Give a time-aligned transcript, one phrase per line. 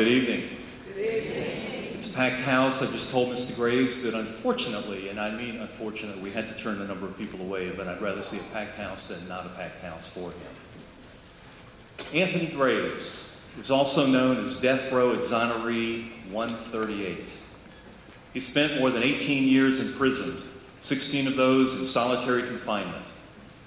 [0.00, 0.48] Good evening.
[0.96, 2.80] It's a packed house.
[2.80, 3.54] I just told Mr.
[3.54, 7.38] Graves that unfortunately, and I mean unfortunately, we had to turn a number of people
[7.42, 12.08] away, but I'd rather see a packed house than not a packed house for him.
[12.14, 17.34] Anthony Graves is also known as Death Row Exoneree 138.
[18.32, 20.34] He spent more than 18 years in prison,
[20.80, 23.04] 16 of those in solitary confinement,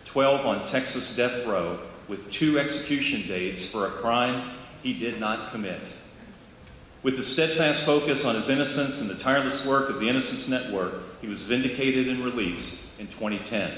[0.06, 1.78] 12 on Texas death row,
[2.08, 4.50] with two execution dates for a crime
[4.82, 5.80] he did not commit.
[7.04, 10.94] With a steadfast focus on his innocence and the tireless work of the Innocence Network,
[11.22, 13.72] he was vindicated and released in 2010.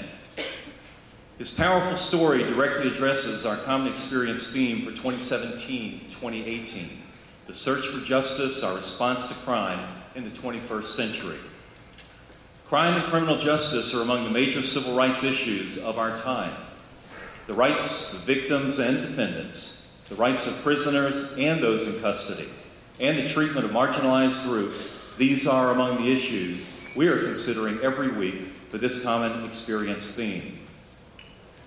[1.36, 7.02] His powerful story directly addresses our common experience theme for 2017 2018
[7.46, 9.78] the search for justice, our response to crime
[10.16, 11.38] in the 21st century.
[12.66, 16.52] Crime and criminal justice are among the major civil rights issues of our time.
[17.46, 22.48] The rights of victims and defendants, the rights of prisoners and those in custody,
[23.00, 28.08] and the treatment of marginalized groups, these are among the issues we are considering every
[28.08, 30.58] week for this common experience theme.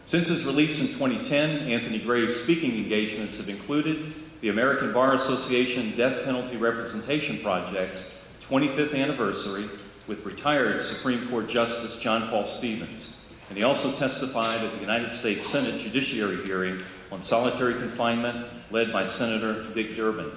[0.06, 5.96] Since his release in 2010, Anthony Graves' speaking engagements have included the American Bar Association
[5.96, 9.70] Death Penalty Representation Project's 25th anniversary
[10.08, 13.18] with retired Supreme Court Justice John Paul Stevens.
[13.50, 18.92] And he also testified at the United States Senate Judiciary hearing on solitary confinement led
[18.92, 20.32] by Senator Dick Durbin.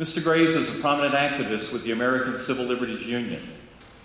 [0.00, 0.20] Mr.
[0.24, 3.40] Graves is a prominent activist with the American Civil Liberties Union.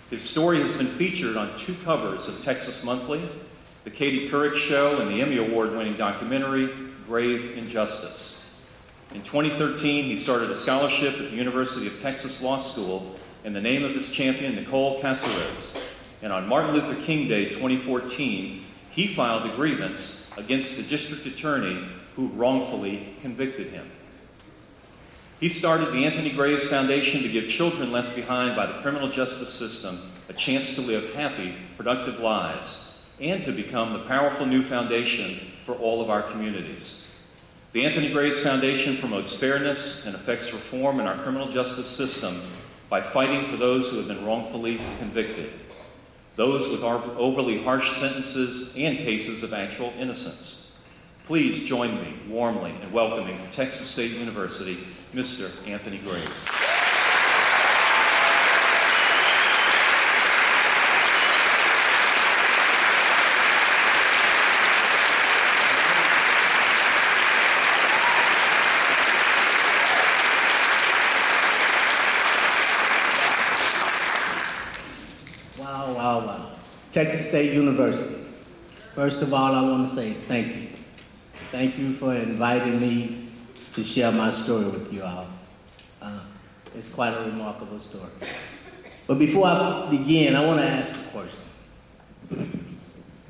[0.08, 3.20] His story has been featured on two covers of Texas Monthly,
[3.82, 6.72] The Katie Couric Show, and the Emmy Award winning documentary,
[7.08, 8.54] Grave Injustice.
[9.14, 13.60] In 2013, he started a scholarship at the University of Texas Law School in the
[13.60, 15.82] name of his champion, Nicole Casarez.
[16.22, 21.88] And on Martin Luther King Day 2014, he filed a grievance against the district attorney
[22.14, 23.90] who wrongfully convicted him.
[25.40, 29.50] He started the Anthony Graves Foundation to give children left behind by the criminal justice
[29.50, 35.40] system a chance to live happy, productive lives and to become the powerful new foundation
[35.64, 37.06] for all of our communities.
[37.72, 42.42] The Anthony Graves Foundation promotes fairness and affects reform in our criminal justice system
[42.90, 45.52] by fighting for those who have been wrongfully convicted,
[46.36, 50.78] those with overly harsh sentences and cases of actual innocence.
[51.24, 54.78] Please join me warmly in welcoming Texas State University
[55.14, 55.50] Mr.
[55.68, 56.46] Anthony Graves.
[75.58, 76.50] Wow, wow, wow.
[76.92, 78.14] Texas State University.
[78.94, 80.68] First of all, I want to say thank you.
[81.50, 83.19] Thank you for inviting me
[83.72, 85.26] to share my story with you all.
[86.02, 86.20] Uh,
[86.74, 88.10] it's quite a remarkable story.
[89.06, 91.44] But before I begin, I want to ask a question.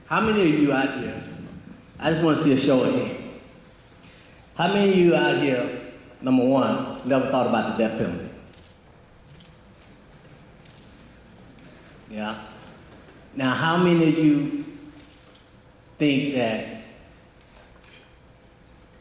[0.06, 1.22] How many of you out here,
[1.98, 3.38] I just want to see a show of hands.
[4.56, 5.80] How many of you out here,
[6.20, 8.28] number one, never thought about the death penalty?
[12.10, 12.42] Yeah.
[13.36, 14.64] Now, how many of you
[15.98, 16.79] think that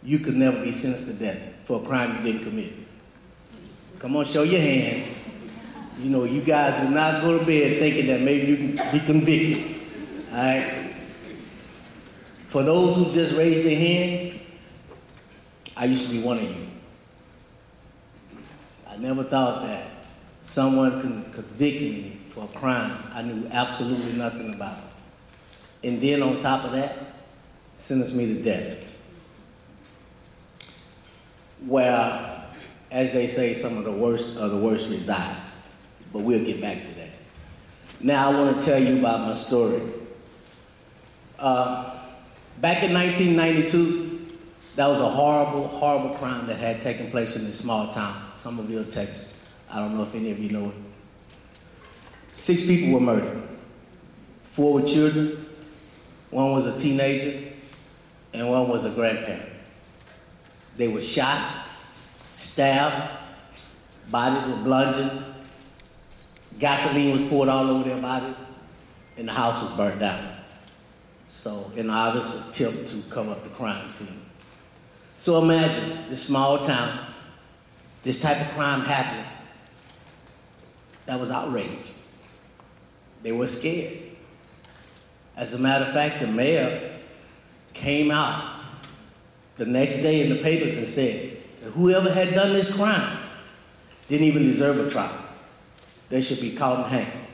[0.03, 2.73] you could never be sentenced to death for a crime you didn't commit?
[3.99, 5.07] Come on, show your hands.
[5.99, 9.05] You know, you guys do not go to bed thinking that maybe you can be
[9.05, 9.81] convicted.
[10.31, 10.93] All right?
[12.47, 14.39] For those who just raised their hand,
[15.75, 16.67] I used to be one of you.
[18.87, 19.87] I never thought that
[20.41, 24.79] someone could convict me for a crime I knew absolutely nothing about.
[25.83, 26.97] And then on top of that,
[27.73, 28.88] sentence me to death.
[31.65, 32.43] Where,
[32.91, 35.35] as they say, some of the worst of the worst reside.
[36.13, 37.09] But we'll get back to that.
[38.01, 39.81] Now I want to tell you about my story.
[41.37, 41.99] Uh,
[42.61, 44.37] back in 1992,
[44.75, 48.85] that was a horrible, horrible crime that had taken place in this small town, Somerville,
[48.85, 49.45] Texas.
[49.69, 50.75] I don't know if any of you know it.
[52.29, 53.43] Six people were murdered.
[54.43, 55.45] Four were children,
[56.31, 57.47] one was a teenager,
[58.33, 59.48] and one was a grandparent.
[60.79, 61.65] They were shot,
[62.35, 63.11] stabbed,
[64.09, 65.25] bodies were bludgeoned,
[66.57, 68.37] gasoline was poured all over their bodies,
[69.17, 70.35] and the house was burned down.
[71.27, 74.21] So, an obvious attempt to cover up the crime scene.
[75.17, 77.07] So imagine this small town,
[78.03, 79.25] this type of crime happening.
[81.07, 81.91] That was outrage.
[83.21, 83.97] They were scared.
[85.35, 86.89] As a matter of fact, the mayor
[87.73, 88.48] came out
[89.59, 93.19] the next day in the papers and said, that whoever had done this crime
[94.07, 95.13] didn't even deserve a trial.
[96.07, 97.25] They should be caught and hanged.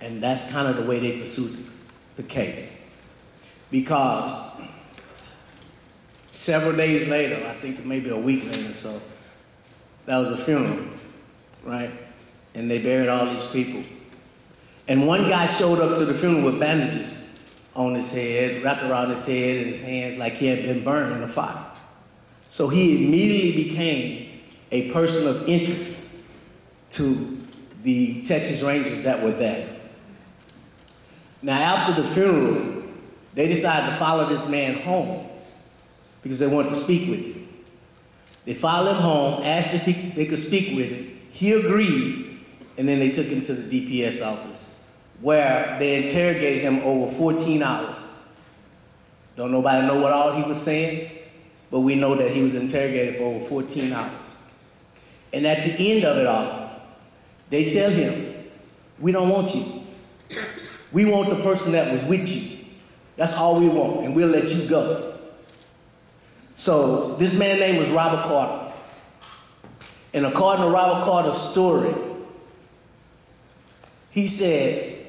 [0.00, 1.56] And that's kind of the way they pursued
[2.16, 2.76] the case.
[3.70, 4.34] Because
[6.32, 9.00] several days later, I think maybe a week later, so
[10.06, 10.84] that was a funeral,
[11.62, 11.92] right?
[12.56, 13.84] And they buried all these people.
[14.88, 17.29] And one guy showed up to the funeral with bandages
[17.74, 21.12] on his head, wrapped around his head and his hands like he had been burned
[21.14, 21.64] in a fire.
[22.48, 24.40] So he immediately became
[24.72, 25.98] a person of interest
[26.90, 27.38] to
[27.82, 29.68] the Texas Rangers that were there.
[31.42, 32.82] Now, after the funeral,
[33.34, 35.28] they decided to follow this man home
[36.22, 37.48] because they wanted to speak with him.
[38.44, 41.20] They followed him home, asked if he, they could speak with him.
[41.30, 42.40] He agreed,
[42.76, 44.69] and then they took him to the DPS office
[45.20, 48.04] where they interrogated him over 14 hours.
[49.36, 51.10] Don't nobody know what all he was saying,
[51.70, 54.34] but we know that he was interrogated for over 14 hours.
[55.32, 56.70] And at the end of it all,
[57.48, 58.34] they tell him,
[58.98, 59.64] We don't want you.
[60.92, 62.64] We want the person that was with you.
[63.16, 65.14] That's all we want, and we'll let you go.
[66.54, 68.72] So this man name was Robert Carter.
[70.12, 71.94] And according to Robert Carter's story,
[74.10, 74.99] he said,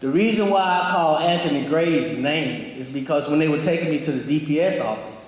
[0.00, 4.00] the reason why I call Anthony Graves' name is because when they were taking me
[4.00, 5.26] to the DPS office,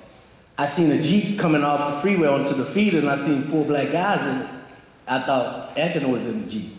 [0.56, 3.64] I seen a Jeep coming off the freeway onto the feeder and I seen four
[3.64, 4.50] black guys in it.
[5.06, 6.72] I thought Anthony was in the Jeep.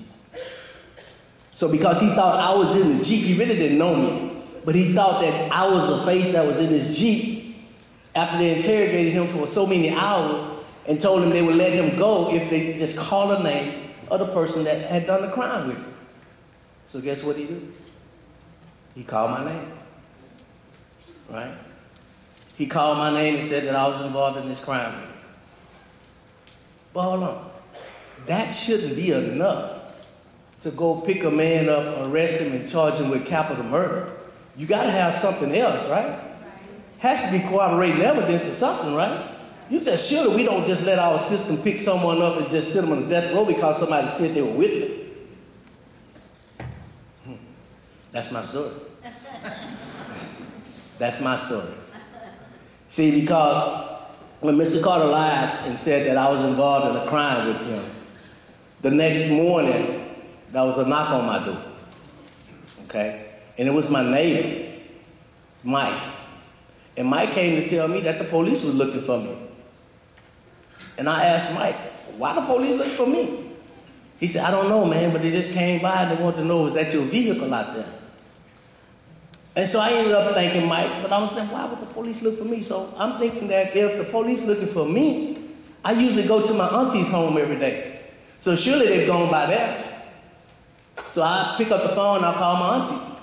[1.52, 4.44] So because he thought I was in the Jeep, he really didn't know me.
[4.66, 7.56] But he thought that I was a face that was in this Jeep
[8.16, 10.44] after they interrogated him for so many hours
[10.88, 14.20] and told him they would let him go if they just called the name of
[14.20, 15.93] the person that had done the crime with him.
[16.86, 17.74] So guess what he did?
[18.96, 19.72] He called my name.
[21.30, 21.56] Right?
[22.56, 25.10] He called my name and said that I was involved in this crime.
[26.94, 27.52] But hold on.
[28.28, 29.80] That shouldn't be enough
[30.62, 34.14] to go pick a man up, arrest him, and charge him with capital murder.
[34.56, 36.20] You got to have something else, right?
[37.00, 39.30] Has to be corroborating evidence or something, right?
[39.70, 42.72] You just sure that we don't just let our system pick someone up and just
[42.72, 45.03] sit them on the death row because somebody said they were with them.
[48.14, 48.72] That's my story.
[51.00, 51.74] That's my story.
[52.88, 54.00] See, because
[54.40, 54.82] when Mr.
[54.84, 57.84] Carter lied and said that I was involved in a crime with him,
[58.82, 60.16] the next morning,
[60.52, 61.62] there was a knock on my door.
[62.86, 63.32] Okay?
[63.58, 64.80] And it was my neighbor,
[65.64, 66.04] Mike.
[66.96, 69.36] And Mike came to tell me that the police was looking for me.
[71.00, 71.76] And I asked Mike,
[72.18, 73.50] why the police looking for me?
[74.20, 76.46] He said, I don't know, man, but they just came by and they wanted to
[76.46, 77.88] know, was that your vehicle out there?
[79.56, 82.22] And so I ended up thinking, Mike, but I was thinking, why would the police
[82.24, 82.62] look for me?
[82.64, 85.50] So I'm thinking that if the police looking for me,
[85.86, 88.00] I usually go to my auntie's home every day.
[88.38, 90.02] So surely they've gone by there.
[91.08, 93.20] So I pick up the phone, I call my auntie.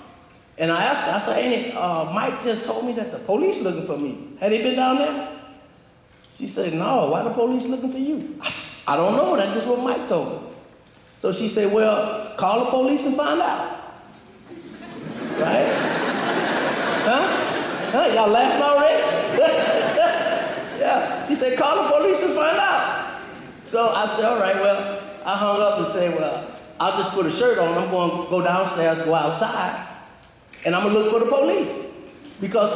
[0.57, 3.85] And I asked her, I said, uh, Mike just told me that the police looking
[3.85, 4.29] for me.
[4.39, 5.37] Had they been down there?
[6.29, 8.39] She said, no, why the police looking for you?
[8.87, 10.47] I don't know, that's just what Mike told me.
[11.15, 13.79] So she said, well, call the police and find out.
[15.39, 15.90] Right?
[17.93, 19.37] Y'all laughing already?
[20.79, 21.25] yeah.
[21.25, 23.21] She said, call the police and find out.
[23.63, 26.47] So I said, all right, well, I hung up and said, well,
[26.79, 27.77] I'll just put a shirt on.
[27.77, 29.87] I'm going to go downstairs, go outside,
[30.65, 31.83] and I'm going to look for the police.
[32.39, 32.73] Because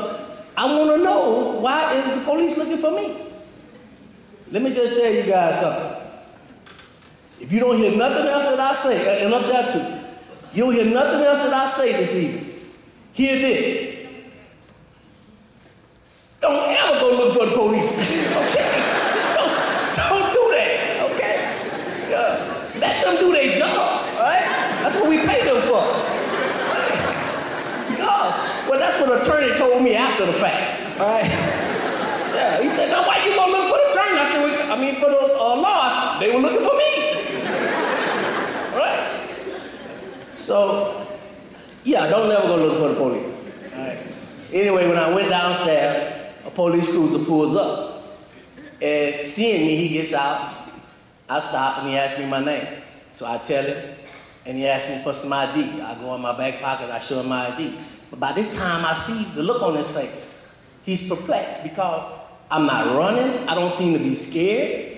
[0.56, 3.26] I want to know why is the police looking for me?
[4.52, 6.02] Let me just tell you guys something.
[7.42, 10.06] If you don't hear nothing else that I say, and up there too,
[10.54, 12.62] you don't hear nothing else that I say this evening,
[13.12, 13.95] hear this.
[16.46, 17.90] Don't ever go look for the police.
[18.46, 18.70] okay?
[19.34, 19.50] Don't,
[19.98, 21.10] don't do that.
[21.10, 21.36] Okay?
[22.08, 22.78] Yeah.
[22.78, 24.06] Let them do their job.
[24.14, 24.46] Right?
[24.84, 25.82] That's what we pay them for.
[27.90, 28.38] Because,
[28.70, 31.00] well, that's what attorney told me after the fact.
[31.00, 31.26] All right?
[31.26, 32.62] Yeah.
[32.62, 34.20] He said, now why you gonna look for the attorney?
[34.20, 36.92] I said, well, I mean, for the uh, law, they were looking for me.
[38.70, 40.30] All right?
[40.32, 41.08] So,
[41.84, 43.36] yeah, don't ever go look for the police.
[44.54, 46.15] Anyway, when I went downstairs,
[46.56, 48.04] police cruiser pulls up.
[48.82, 50.54] And seeing me, he gets out.
[51.30, 52.68] I stop and he asks me my name.
[53.12, 53.96] So I tell him,
[54.46, 55.82] and he asks me for some ID.
[55.82, 57.78] I go in my back pocket, I show him my ID.
[58.10, 60.32] But by this time, I see the look on his face.
[60.84, 62.14] He's perplexed because
[62.52, 64.94] I'm not running, I don't seem to be scared.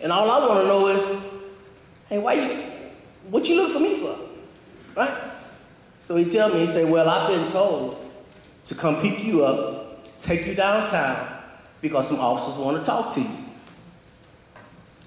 [0.00, 1.20] And all I want to know is,
[2.08, 2.70] hey, why you,
[3.28, 4.16] what you look for me for?
[4.96, 5.30] Right?
[5.98, 7.98] So he tell me, he say, well, I've been told
[8.64, 9.79] to come pick you up
[10.20, 11.42] take you downtown
[11.80, 13.30] because some officers want to talk to you.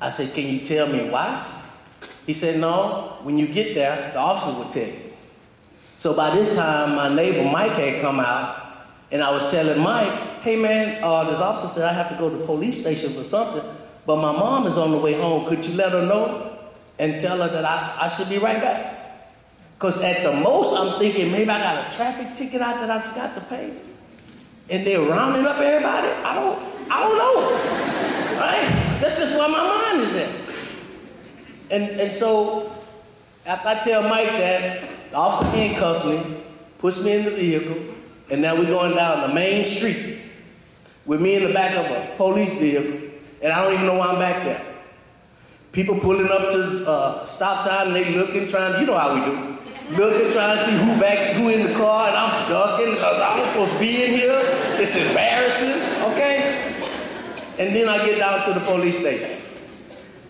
[0.01, 1.45] I said, Can you tell me why?
[2.25, 5.13] He said, No, when you get there, the officers will tell you.
[5.95, 8.61] So by this time, my neighbor Mike had come out,
[9.11, 12.29] and I was telling Mike, Hey man, uh, this officer said I have to go
[12.29, 13.63] to the police station for something,
[14.05, 15.47] but my mom is on the way home.
[15.47, 16.59] Could you let her know
[16.99, 18.99] and tell her that I, I should be right back?
[19.77, 23.01] Because at the most, I'm thinking maybe I got a traffic ticket out that I
[23.01, 23.73] forgot to pay.
[24.69, 26.07] And they're rounding up everybody.
[26.07, 28.37] I don't, I don't know.
[28.37, 28.97] Right?
[29.01, 30.43] That's just where my mind is at.
[31.71, 32.71] And, and so
[33.45, 36.43] after I tell Mike that, the officer handcuffs me,
[36.77, 37.77] puts me in the vehicle,
[38.29, 40.19] and now we're going down the main street
[41.05, 43.09] with me in the back of a police vehicle,
[43.41, 44.65] and I don't even know why I'm back there.
[45.71, 49.25] People pulling up to uh, stop sign and they looking, trying, you know how we
[49.25, 49.52] do
[49.91, 53.21] looking, trying to see who back, who in the car, and I'm ducking uh, because
[53.21, 54.41] I'm supposed to be in here.
[54.79, 56.83] It's embarrassing, okay?
[57.59, 59.39] And then I get down to the police station.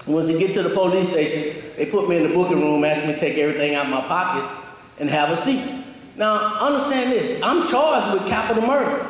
[0.08, 3.06] Once I get to the police station, they put me in the booking room, asked
[3.06, 4.56] me to take everything out of my pockets
[5.00, 5.84] and have a seat.
[6.16, 9.08] Now, understand this I'm charged with capital murder.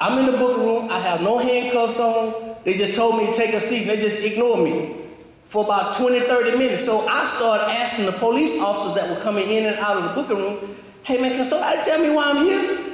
[0.00, 2.56] I'm in the booking room, I have no handcuffs on.
[2.64, 5.07] They just told me to take a seat, and they just ignored me
[5.48, 6.84] for about 20, 30 minutes.
[6.84, 10.10] So I started asking the police officers that were coming in and out of the
[10.22, 12.84] booking room, hey man, can somebody tell me why I'm here?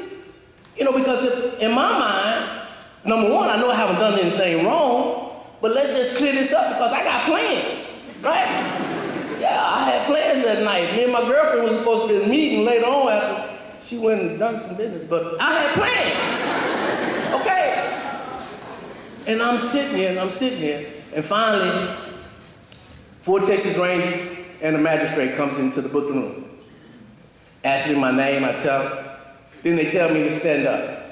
[0.77, 2.69] You know, because if, in my mind,
[3.05, 6.69] number one, I know I haven't done anything wrong, but let's just clear this up
[6.75, 7.87] because I got plans,
[8.23, 9.41] right?
[9.41, 10.93] Yeah, I had plans that night.
[10.95, 14.39] Me and my girlfriend was supposed to be meeting later on after she went and
[14.39, 15.71] done some business, but I had
[17.31, 17.81] plans, okay?
[19.27, 21.97] And I'm sitting here and I'm sitting here, and finally,
[23.25, 24.23] Four Texas Rangers
[24.61, 26.45] and a magistrate comes into the booking room.
[27.65, 29.07] Ask me my name, I tell them.
[29.63, 31.07] Then they tell me to stand up.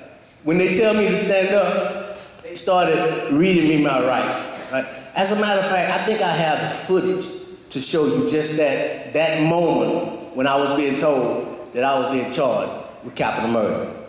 [0.44, 4.44] When they tell me to stand up, they started reading me my rights.
[4.70, 4.84] Right?
[5.14, 7.24] As a matter of fact, I think I have footage
[7.70, 12.12] to show you just that, that moment when I was being told that I was
[12.12, 14.01] being charged with capital murder.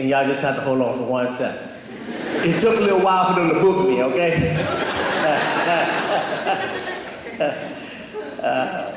[0.00, 1.68] And y'all just have to hold on for one second.
[2.42, 4.56] It took a little while for them to book me, okay?
[8.42, 8.96] uh,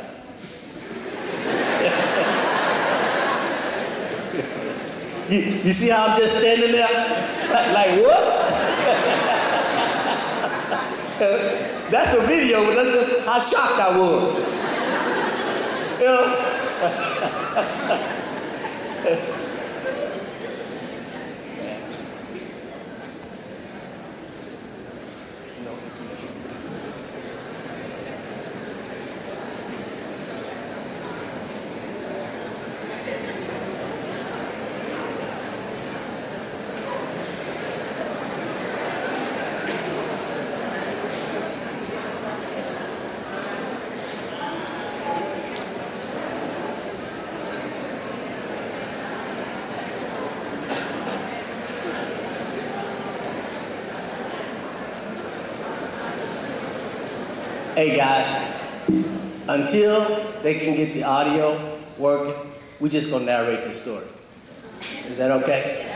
[5.29, 6.87] you, you see how I'm just standing there?
[7.73, 8.23] Like, what?
[11.91, 14.27] that's a video, but that's just how shocked I was.
[15.99, 16.05] You
[19.27, 19.39] know?
[57.75, 58.55] Hey guys,
[59.47, 62.35] until they can get the audio working,
[62.79, 64.05] we're just gonna narrate the story.
[65.07, 65.91] Is that okay?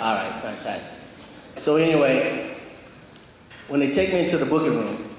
[0.00, 0.92] All right, fantastic.
[1.58, 2.56] So anyway,
[3.68, 5.14] when they take me into the booking room,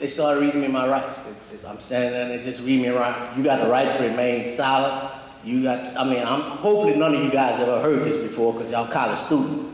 [0.00, 1.20] they started reading me my rights.
[1.64, 3.32] I'm standing there and they just read me right.
[3.36, 5.12] You got the right to remain silent.
[5.44, 8.72] You got, I mean, I'm, hopefully none of you guys ever heard this before because
[8.72, 9.66] y'all college students.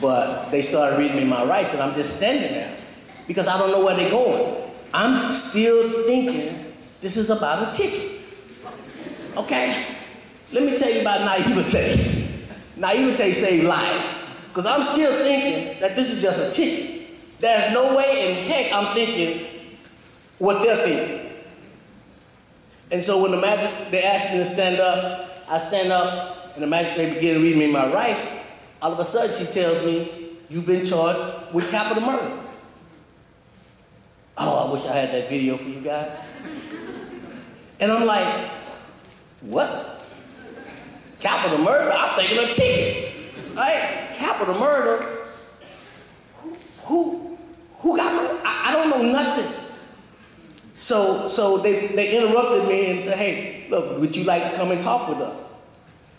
[0.00, 2.76] But they started reading me my rights and I'm just standing there
[3.26, 4.70] because I don't know where they're going.
[4.92, 8.20] I'm still thinking this is about a ticket.
[9.36, 9.84] Okay?
[10.52, 12.28] Let me tell you about naivete.
[12.76, 14.14] Naivete saves lives.
[14.48, 17.08] Because I'm still thinking that this is just a ticket.
[17.40, 19.46] There's no way in heck I'm thinking
[20.38, 21.32] what they're thinking.
[22.90, 26.62] And so when the magistrate, they ask me to stand up, I stand up, and
[26.62, 28.28] the magistrate begins to read me my rights.
[28.80, 32.43] All of a sudden, she tells me, You've been charged with capital murder.
[34.36, 36.18] Oh, I wish I had that video for you guys.
[37.80, 38.50] And I'm like,
[39.42, 40.04] what?
[41.20, 41.92] Capital murder?
[41.92, 43.14] I'm thinking of ticket.
[43.54, 44.10] Right?
[44.14, 45.06] Capital murder?
[46.38, 47.38] Who, who,
[47.76, 48.40] who got me?
[48.44, 49.52] I, I don't know nothing.
[50.74, 54.72] So, so they, they interrupted me and said, hey, look, would you like to come
[54.72, 55.48] and talk with us?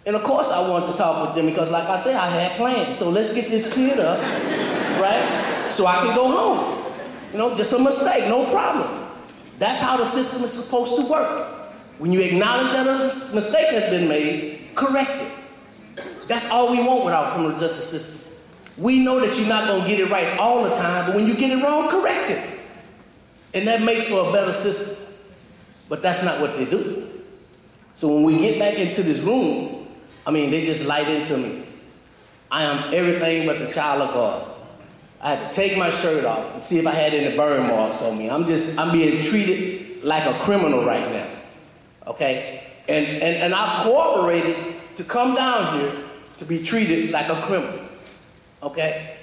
[0.05, 2.51] And of course I wanted to talk with them because like I said, I had
[2.53, 2.98] plans.
[2.98, 4.19] So let's get this cleared up,
[5.01, 5.67] right?
[5.69, 6.84] So I can go home.
[7.35, 9.09] You know, just a mistake, no problem.
[9.57, 11.69] That's how the system is supposed to work.
[11.97, 16.07] When you acknowledge that a mistake has been made, correct it.
[16.29, 18.31] That's all we want with our criminal justice system.
[18.77, 21.27] We know that you're not going to get it right all the time, but when
[21.27, 22.41] you get it wrong, correct it.
[23.53, 25.13] And that makes for a better system.
[25.89, 27.21] But that's not what they do.
[27.95, 29.89] So when we get back into this room,
[30.25, 31.65] I mean, they just light into me.
[32.49, 34.54] I am everything but the child of God.
[35.22, 38.01] I had to take my shirt off and see if I had any burn marks
[38.01, 38.29] on me.
[38.29, 41.27] I'm just, I'm being treated like a criminal right now.
[42.07, 42.63] Okay?
[42.88, 45.93] And, and, and I cooperated to come down here
[46.38, 47.79] to be treated like a criminal.
[48.62, 49.17] Okay?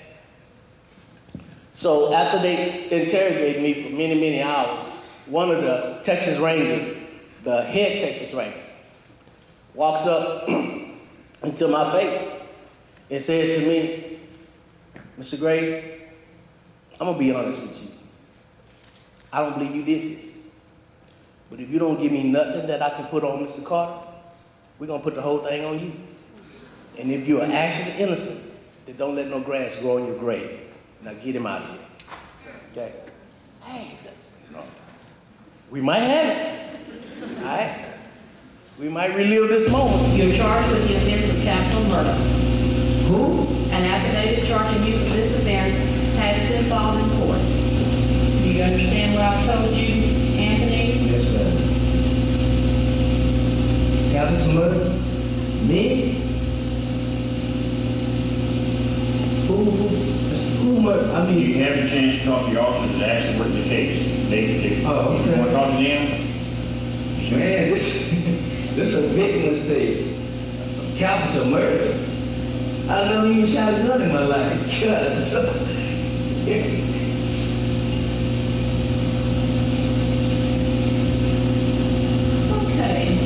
[1.75, 4.89] So after they interrogated me for many, many hours,
[5.27, 6.99] one of the Texas Rangers,
[7.45, 8.61] the head Texas Ranger,
[9.75, 12.29] walks up into my face
[13.11, 14.12] and says to me,
[15.19, 15.39] Mr.
[15.39, 15.85] Graves,
[17.01, 17.89] I'm gonna be honest with you.
[19.33, 20.33] I don't believe you did this.
[21.51, 23.65] But if you don't give me nothing that I can put on Mr.
[23.65, 24.07] Carter,
[24.79, 25.93] we're gonna put the whole thing on you.
[26.99, 28.53] And if you are actually innocent,
[28.87, 30.61] then don't let no grass grow in your grave.
[31.03, 31.79] Now get him out of here.
[32.73, 32.93] Okay?
[33.65, 33.97] Hey,
[34.51, 34.63] no.
[35.71, 37.39] We might have it.
[37.39, 37.87] All right?
[38.79, 40.17] We might relive this moment.
[40.17, 42.15] You're charged with the offense of capital murder.
[43.09, 43.62] Who?
[43.73, 45.79] An affidavit charging you with this offense
[46.19, 47.41] has been filed in court.
[47.41, 50.05] Do you understand what I've told you,
[50.39, 51.11] Anthony?
[51.11, 51.57] Yes, ma'am.
[54.13, 54.85] Capital murder?
[55.67, 56.21] Me?
[59.47, 61.11] Who, who, who murdered?
[61.15, 63.63] I mean, You have a chance to talk to your officers that actually work the
[63.69, 63.99] case.
[64.29, 65.31] They, they, Oh, okay.
[65.31, 66.03] you want to talk to them?
[67.39, 67.85] Man, this,
[68.77, 70.15] this is a big mistake.
[70.99, 71.95] Capital murder.
[72.93, 74.81] I never even shot a gun in my life.
[74.83, 76.73] God.
[82.73, 83.17] Okay.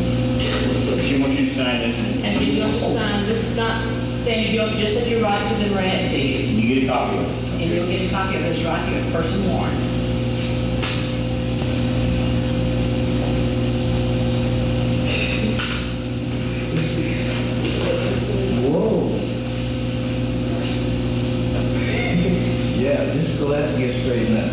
[0.86, 2.24] So she wants you to sign this and.
[2.24, 3.82] And you don't sign, this is not
[4.20, 6.38] saying you don't, just that your rights have been read to you.
[6.46, 7.62] You get a copy of it.
[7.62, 9.82] And you'll get a copy of this right here, person warrant.
[18.68, 19.08] Whoa.
[22.78, 24.52] yeah, this is gonna have to get straightened out.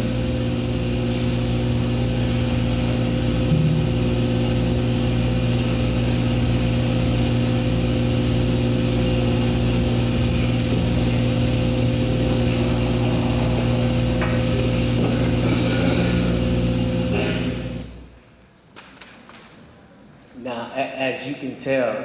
[20.36, 21.96] Now, a- as you can tell,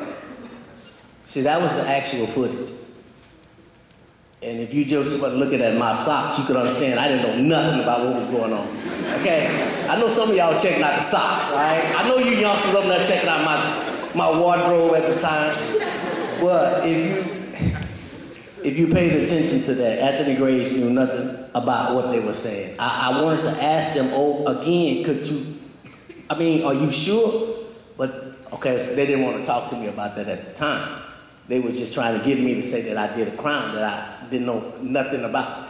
[1.29, 2.73] see, that was the actual footage.
[4.41, 7.59] And if you just were looking at my socks, you could understand I didn't know
[7.61, 8.69] nothing about what was going on.
[9.21, 9.87] Okay?
[9.89, 11.95] I know some of y'all checking out the socks, all right?
[11.97, 15.55] I know you youngsters up there checking out my, my wardrobe at the time.
[16.41, 17.39] But if you
[18.65, 22.77] if you paid attention to that, Anthony Graves knew nothing about what they were saying.
[22.79, 25.57] I, I wanted to ask them, oh, again, could you,
[26.29, 27.67] I mean, are you sure?
[27.97, 31.03] But, okay, they didn't want to talk to me about that at the time.
[31.49, 33.85] They were just trying to get me to say that I did a crime that
[33.85, 35.69] I didn't know nothing about.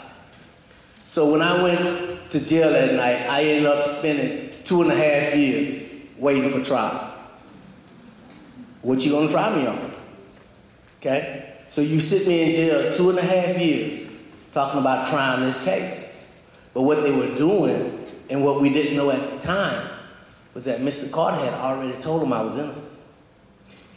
[1.06, 4.94] So when I went to jail that night, I ended up spending two and a
[4.94, 5.82] half years
[6.18, 7.14] waiting for trial.
[8.82, 9.92] What you gonna try me on?
[11.00, 11.54] Okay?
[11.68, 14.00] So you sit me in jail two and a half years
[14.52, 16.04] talking about trying this case.
[16.74, 19.88] But what they were doing and what we didn't know at the time
[20.54, 21.10] was that Mr.
[21.10, 22.97] Carter had already told him I was innocent.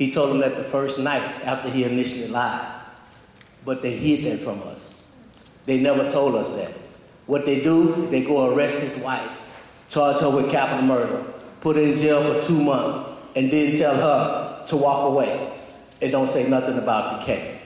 [0.02, 2.68] He told them that the first night after he initially lied.
[3.64, 5.00] But they hid that from us.
[5.68, 6.74] They never told us that.
[7.28, 9.44] What they do, they go arrest his wife,
[9.90, 11.24] charge her with capital murder,
[11.60, 12.98] put her in jail for two months,
[13.36, 15.54] and then tell her to walk away
[16.02, 17.64] and don't say nothing about the case.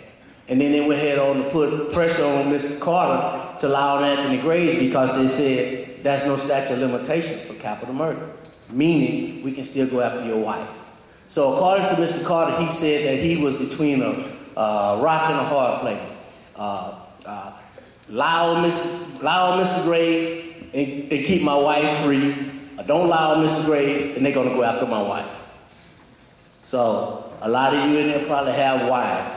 [0.49, 2.77] And then they went ahead on to put pressure on Mr.
[2.81, 7.53] Carter to allow on Anthony Graves because they said that's no statute of limitation for
[7.61, 8.29] capital murder,
[8.71, 10.81] meaning we can still go after your wife.
[11.27, 12.23] So according to Mr.
[12.23, 14.11] Carter, he said that he was between a
[14.57, 16.17] uh, rock and a hard place.
[16.55, 17.53] Uh, uh,
[18.09, 19.21] allow, Mr.
[19.21, 19.83] allow Mr.
[19.83, 20.29] Graves
[20.73, 22.51] and, and keep my wife free.
[22.77, 23.65] Or don't allow Mr.
[23.65, 25.43] Graves and they're gonna go after my wife.
[26.61, 29.35] So a lot of you in there probably have wives.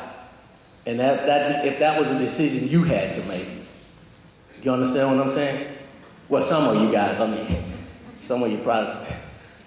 [0.87, 3.47] And that, that, if that was a decision you had to make,
[4.63, 5.67] you understand what I'm saying?
[6.29, 7.47] Well, some of you guys, I mean.
[8.19, 9.07] Some of you probably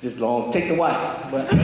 [0.02, 0.98] just going take the wife,
[1.30, 1.60] but I'm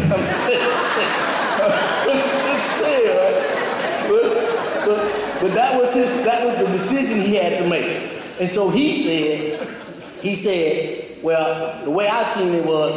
[2.56, 4.08] just saying right?
[4.08, 8.21] but, but, but that was his that was the decision he had to make.
[8.39, 9.76] And so he said,
[10.21, 12.95] he said, well, the way I seen it was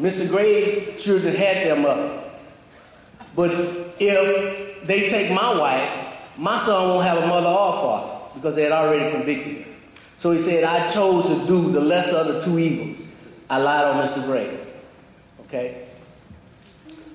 [0.00, 0.28] Mr.
[0.28, 2.24] Graves' children had their mother.
[3.36, 3.52] But
[4.00, 5.88] if they take my wife,
[6.36, 9.76] my son won't have a mother or father because they had already convicted him.
[10.16, 13.06] So he said, I chose to do the lesser of the two evils.
[13.48, 14.24] I lied on Mr.
[14.24, 14.69] Graves.
[15.50, 15.88] Okay?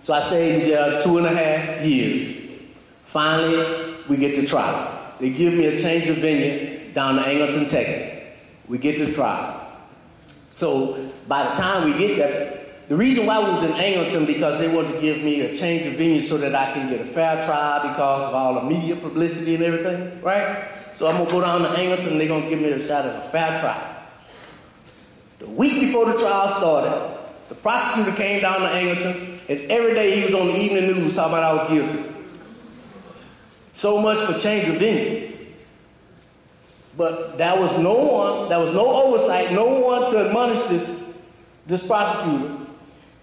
[0.01, 2.59] So I stayed in jail two and a half years.
[3.03, 5.15] Finally, we get to trial.
[5.19, 8.11] They give me a change of venue down to Angleton, Texas.
[8.67, 9.65] We get to trial.
[10.53, 14.59] So by the time we get there, the reason why we was in Angleton because
[14.59, 17.05] they wanted to give me a change of venue so that I can get a
[17.05, 20.67] fair trial because of all the media publicity and everything, right?
[20.93, 23.15] So I'm gonna go down to Angleton and they're gonna give me a shot at
[23.15, 23.95] a fair trial.
[25.39, 27.14] The week before the trial started,
[27.55, 31.15] the prosecutor came down to Angleton and every day he was on the evening news
[31.15, 32.11] talking about I was guilty.
[33.73, 35.33] So much for change of venue.
[36.97, 41.03] But there was no one, there was no oversight, no one to admonish this,
[41.67, 42.57] this prosecutor.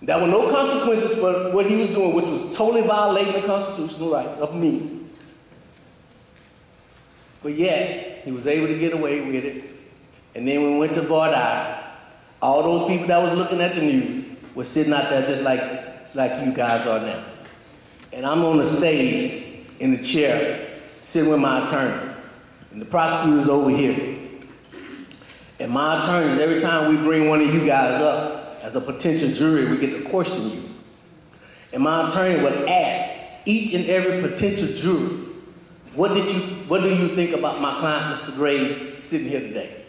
[0.03, 4.13] There were no consequences for what he was doing, which was totally violating the constitutional
[4.13, 5.01] rights of me.
[7.43, 9.65] But yet, he was able to get away with it.
[10.35, 11.92] And then we went to voir dire,
[12.43, 14.25] all those people that was looking at the news
[14.55, 15.63] were sitting out there just like,
[16.15, 17.25] like you guys are now.
[18.13, 22.13] And I'm on the stage in the chair, sitting with my attorneys.
[22.73, 24.19] And the prosecutor's over here.
[25.61, 29.31] And my attorneys, every time we bring one of you guys up as a potential
[29.31, 30.63] jury, we get to question you.
[31.73, 33.09] And my attorney would ask
[33.47, 35.29] each and every potential juror,
[35.95, 38.35] what did you what do you think about my client, Mr.
[38.35, 39.82] Graves, sitting here today?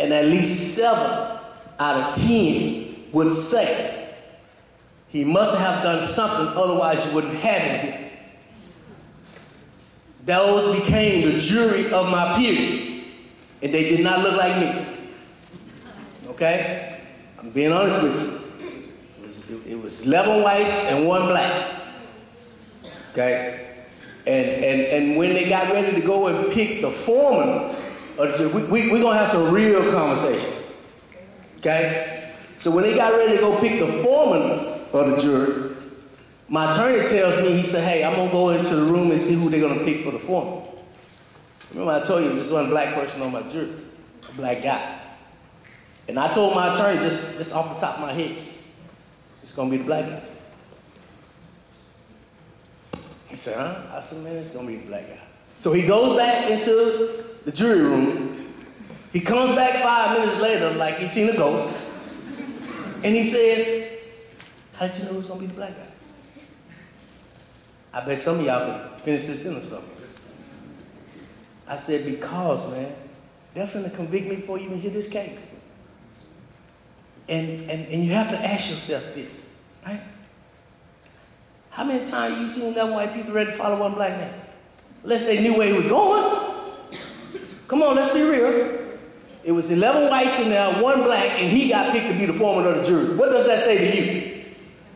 [0.00, 1.38] And at least seven
[1.78, 4.14] out of ten would say
[5.08, 8.10] he must have done something, otherwise you wouldn't have him here.
[10.24, 13.02] Those became the jury of my peers,
[13.62, 14.86] and they did not look like me.
[16.28, 17.00] Okay?
[17.38, 18.40] I'm being honest with you.
[19.18, 21.82] It was, it, it was 11 whites and one black.
[23.12, 23.66] Okay?
[24.26, 27.74] And, and, and when they got ready to go and pick the foreman,
[28.20, 30.52] we, we, we're going to have some real conversation.
[31.58, 32.32] Okay?
[32.58, 35.76] So when they got ready to go pick the foreman of the jury,
[36.48, 39.20] my attorney tells me, he said, hey, I'm going to go into the room and
[39.20, 40.68] see who they're going to pick for the foreman.
[41.70, 43.72] Remember I told you this one black person on my jury,
[44.28, 45.00] a black guy.
[46.08, 48.36] And I told my attorney just, just off the top of my head,
[49.42, 50.22] it's going to be the black guy.
[53.28, 53.96] He said, huh?
[53.96, 55.20] I said, man, it's going to be the black guy.
[55.56, 58.54] So he goes back into the jury room.
[59.12, 61.72] He comes back five minutes later like he seen a ghost.
[63.02, 63.98] And he says,
[64.74, 65.86] how did you know it was going to be the black guy?
[67.92, 69.82] I bet some of y'all can finish this sentence for me.
[71.66, 72.92] I said, because, man,
[73.54, 75.60] they're finna convict me before you even hear this case.
[77.28, 79.48] And, and, and you have to ask yourself this,
[79.86, 80.00] right?
[81.70, 84.34] How many times you seen that white people ready to follow one black man?
[85.04, 86.49] Unless they knew where he was going.
[87.70, 88.80] Come on, let's be real.
[89.44, 92.32] It was 11 whites in there, one black, and he got picked to be the
[92.32, 93.14] foreman of the jury.
[93.14, 94.44] What does that say to you?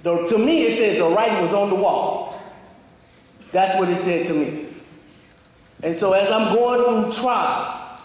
[0.02, 2.42] The, to me, it says the writing was on the wall.
[3.52, 4.66] That's what it said to me.
[5.84, 8.00] And so as I'm going through trial,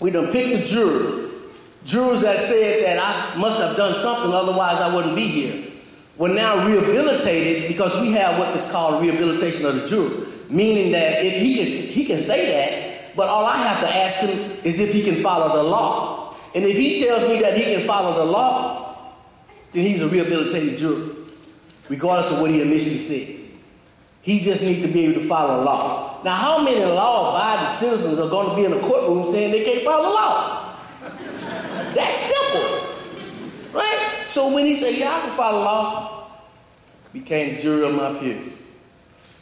[0.00, 1.30] we done picked the jury.
[1.86, 5.72] Jurors that said that I must have done something, otherwise I wouldn't be here,
[6.18, 10.26] were now rehabilitated because we have what is called rehabilitation of the jury.
[10.50, 14.20] Meaning that if he can, he can say that, but all I have to ask
[14.20, 16.34] him is if he can follow the law.
[16.54, 19.12] And if he tells me that he can follow the law,
[19.72, 21.14] then he's a rehabilitated juror,
[21.88, 23.36] regardless of what he initially said.
[24.22, 26.20] He just needs to be able to follow the law.
[26.24, 29.82] Now, how many law-abiding citizens are going to be in a courtroom saying they can't
[29.84, 30.76] follow the law?
[31.94, 32.88] That's simple,
[33.72, 34.24] right?
[34.28, 36.30] So when he said, "Yeah, I can follow the law,"
[37.12, 38.52] became the jury of my peers,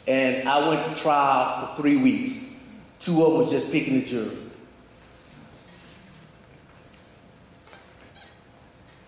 [0.07, 2.39] and I went to trial for three weeks.
[2.99, 4.35] Two of them was just picking the jury,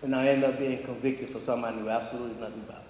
[0.02, 2.84] and I ended up being convicted for something I knew absolutely nothing about.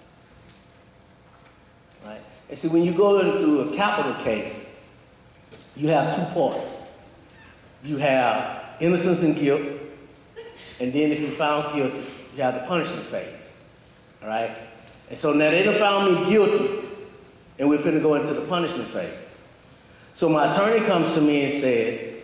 [2.05, 2.21] Right?
[2.49, 4.65] And see, when you go into a capital case,
[5.75, 6.81] you have two parts.
[7.83, 9.61] You have innocence and guilt,
[10.79, 12.03] and then if you're found guilty,
[12.35, 13.51] you have the punishment phase.
[14.21, 14.55] All right?
[15.09, 16.87] And so now they done found me guilty,
[17.59, 19.32] and we're finna go into the punishment phase.
[20.13, 22.21] So my attorney comes to me and says,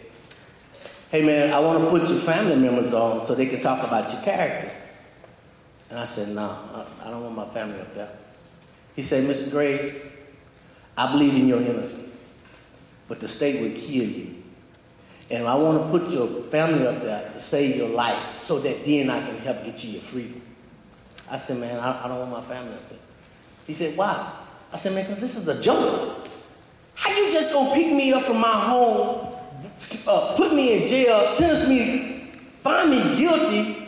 [1.09, 4.13] hey man, I want to put your family members on so they can talk about
[4.13, 4.71] your character.
[5.89, 6.43] And I said, no,
[7.01, 8.11] I, don't want my family up there.
[8.95, 9.49] He said, Mr.
[9.49, 9.91] Graves,
[10.95, 12.19] I believe in your innocence,
[13.07, 14.35] but the state will kill you.
[15.31, 18.85] And I want to put your family up there to save your life so that
[18.85, 20.41] then I can help get you your freedom.
[21.27, 22.99] I said, man, I don't want my family up there.
[23.65, 24.31] He said, why?
[24.71, 26.28] I said, man, because this is a joke.
[26.99, 29.33] How you just gonna pick me up from my home,
[30.07, 32.29] uh, put me in jail, sentence me,
[32.61, 33.87] find me guilty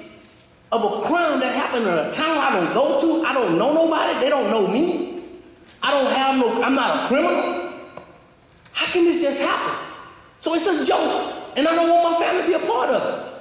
[0.71, 3.27] of a crime that happened in a town I don't go to?
[3.27, 4.17] I don't know nobody.
[4.21, 5.23] They don't know me.
[5.83, 7.73] I don't have no, I'm not a criminal.
[8.71, 9.77] How can this just happen?
[10.39, 13.13] So it's a joke, and I don't want my family to be a part of
[13.13, 13.33] it.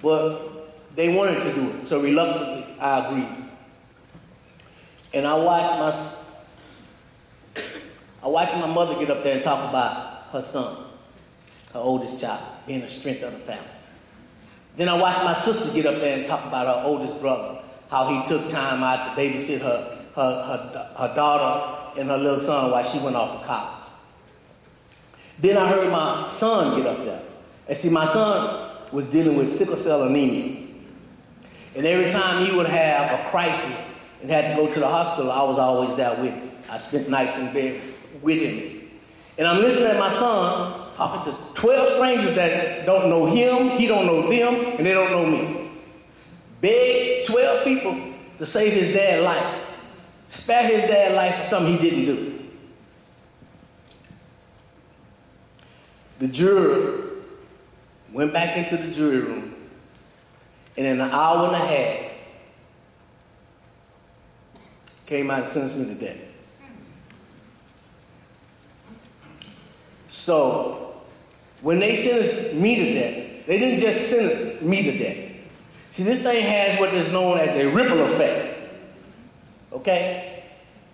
[0.00, 3.28] But they wanted to do it, so reluctantly I agreed.
[5.12, 5.90] And I watched my
[8.22, 10.84] I watched my mother get up there and talk about her son,
[11.72, 13.64] her oldest child, being the strength of the family.
[14.76, 18.08] Then I watched my sister get up there and talk about her oldest brother, how
[18.08, 22.70] he took time out to babysit her, her, her, her daughter and her little son
[22.70, 23.84] while she went off to college.
[25.38, 27.22] Then I heard my son get up there.
[27.66, 30.66] And see, my son was dealing with sickle cell anemia.
[31.74, 33.88] And every time he would have a crisis
[34.20, 36.50] and had to go to the hospital, I was always there with him.
[36.70, 37.80] I spent nights in bed
[38.22, 38.88] with him.
[39.38, 43.86] And I'm listening to my son talking to 12 strangers that don't know him, he
[43.86, 45.70] don't know them, and they don't know me.
[46.60, 47.98] Beg 12 people
[48.36, 49.60] to save his dad's life.
[50.28, 52.38] Spare his dad's life for something he didn't do.
[56.18, 57.10] The juror
[58.12, 59.54] went back into the jury room,
[60.76, 62.10] and in an hour and a half,
[65.06, 66.29] came out and sentenced me to death.
[70.10, 70.92] So,
[71.62, 75.16] when they sentenced me to death, they didn't just sentence me to death.
[75.92, 78.58] See, this thing has what is known as a ripple effect.
[79.72, 80.42] Okay?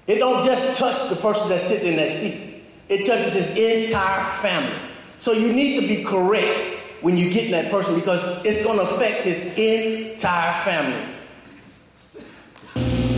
[0.07, 2.63] It don't just touch the person that's sitting in that seat.
[2.91, 4.79] It touches his entire family.
[5.17, 8.79] So you need to be correct when you get in that person because it's going
[8.79, 11.15] to affect his entire family.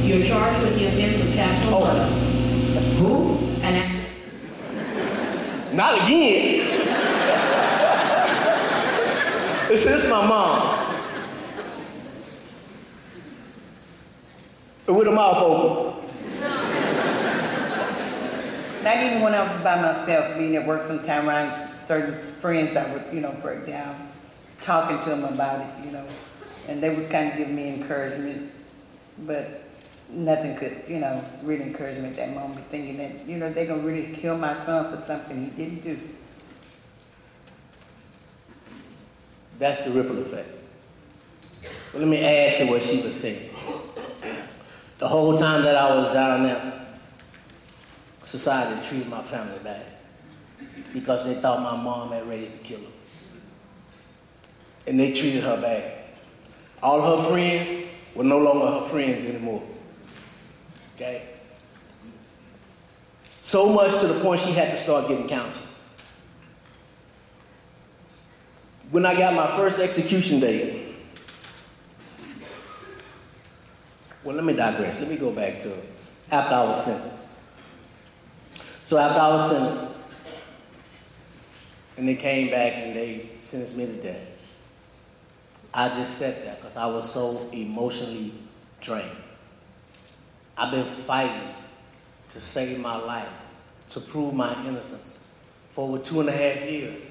[0.06, 1.86] You're charged with the offense of capital Oh.
[1.86, 2.06] murder.
[2.98, 3.38] Who?
[3.62, 3.98] And
[5.78, 6.88] Not again.
[9.68, 10.96] this is my mom.
[14.88, 16.10] With a mouth open.
[18.82, 21.54] Not even when I was by myself, being at work sometime around
[21.86, 24.08] certain friends, I would, you know, break down,
[24.60, 26.08] talking to them about it, you know,
[26.66, 28.50] and they would kind of give me encouragement,
[29.20, 29.67] but
[30.10, 33.66] nothing could, you know, really encourage me at that moment, thinking that, you know, they're
[33.66, 35.98] gonna really kill my son for something he didn't do.
[39.58, 40.48] That's the ripple effect.
[41.92, 43.50] But let me add to what she was saying.
[44.98, 46.86] The whole time that I was down there,
[48.22, 49.86] society treated my family bad
[50.92, 52.82] because they thought my mom had raised a killer.
[54.86, 55.92] And they treated her bad.
[56.82, 57.72] All her friends
[58.14, 59.62] were no longer her friends anymore.
[60.98, 61.22] Okay?
[63.38, 65.68] So much to the point she had to start getting counseling.
[68.90, 70.96] When I got my first execution date,
[74.24, 74.98] well, let me digress.
[74.98, 75.72] Let me go back to
[76.32, 77.26] after I was sentenced.
[78.82, 79.86] So after I was sentenced,
[81.96, 84.56] and they came back and they sentenced me to death,
[85.72, 88.32] I just said that because I was so emotionally
[88.80, 89.10] drained.
[90.58, 91.54] I've been fighting
[92.30, 93.28] to save my life,
[93.90, 95.18] to prove my innocence
[95.70, 97.04] for over two and a half years.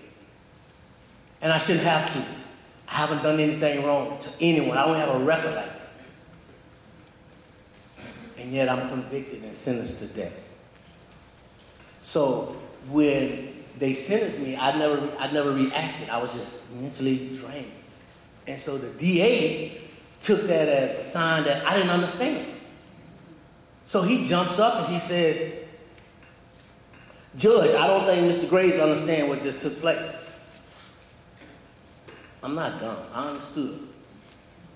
[1.41, 2.19] And I shouldn't have to.
[2.89, 4.77] I haven't done anything wrong to anyone.
[4.77, 5.85] I don't have a record like that.
[8.37, 10.33] And yet I'm convicted and sentenced to death.
[12.01, 12.55] So
[12.89, 16.09] when they sentenced me, I never, I never reacted.
[16.09, 17.71] I was just mentally drained.
[18.47, 19.81] And so the DA
[20.21, 22.45] took that as a sign that I didn't understand.
[23.87, 25.65] So he jumps up and he says,
[27.37, 28.49] Judge, I don't think Mr.
[28.49, 30.13] Graves understands what just took place.
[32.43, 32.97] I'm not dumb.
[33.13, 33.79] I understood.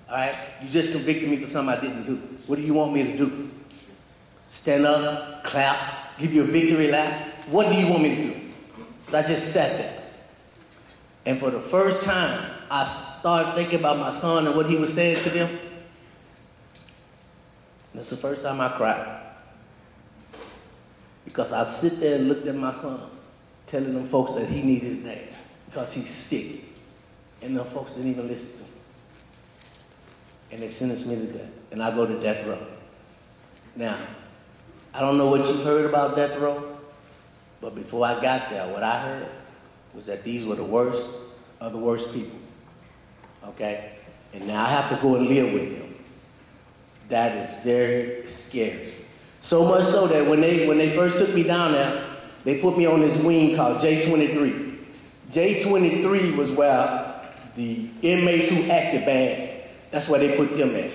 [0.08, 0.34] All right?
[0.62, 2.16] You just convicted me for something I didn't do.
[2.48, 3.50] What do you want me to do?
[4.48, 7.28] Stand up, clap, give you a victory lap?
[7.48, 8.42] What do you want me to do?
[9.08, 10.04] So I just sat there.
[11.26, 14.94] And for the first time, I started thinking about my son and what he was
[14.94, 15.60] saying to them.
[17.94, 19.20] That's the first time I cried.
[21.26, 23.10] Because I sit there and looked at my son,
[23.68, 25.28] telling them folks that he needed his dad.
[25.68, 26.66] because he's sick.
[27.42, 28.74] And the folks didn't even listen to him.
[30.52, 31.52] And they sentenced me to death.
[31.72, 32.66] And I go to death row.
[33.76, 33.98] Now,
[34.94, 36.78] I don't know what you've heard about death row,
[37.62, 39.28] but before I got there, what I heard
[39.94, 41.10] was that these were the worst
[41.62, 42.38] of the worst people.
[43.46, 43.94] Okay?
[44.34, 45.91] And now I have to go and live with them.
[47.12, 48.94] That is very scary.
[49.42, 52.02] So much so that when they when they first took me down there,
[52.46, 54.78] they put me on this wing called J23.
[55.30, 57.22] J23 was where
[57.58, 60.90] the inmates who acted bad, that's where they put them at.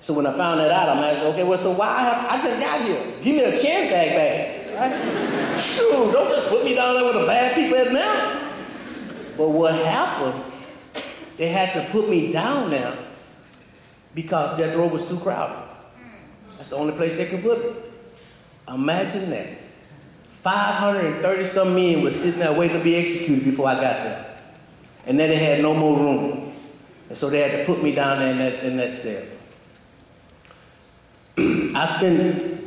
[0.00, 2.58] So when I found that out, I'm asking, okay, well, so why have, I just
[2.58, 2.98] got here?
[3.20, 5.58] Give me a chance to act bad, right?
[5.60, 8.50] Sure, don't just put me down there with the bad people at now.
[9.36, 10.42] But what happened,
[11.36, 12.96] they had to put me down there
[14.14, 15.62] because death row was too crowded.
[16.56, 17.80] That's the only place they could put me.
[18.72, 19.46] Imagine that.
[20.30, 24.40] 530 some men were sitting there waiting to be executed before I got there.
[25.06, 26.52] And then they had no more room.
[27.08, 29.22] And so they had to put me down there in that, in that cell.
[31.38, 32.60] I spent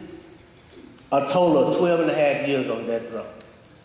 [1.12, 3.26] a total of 12 and a half years on death row.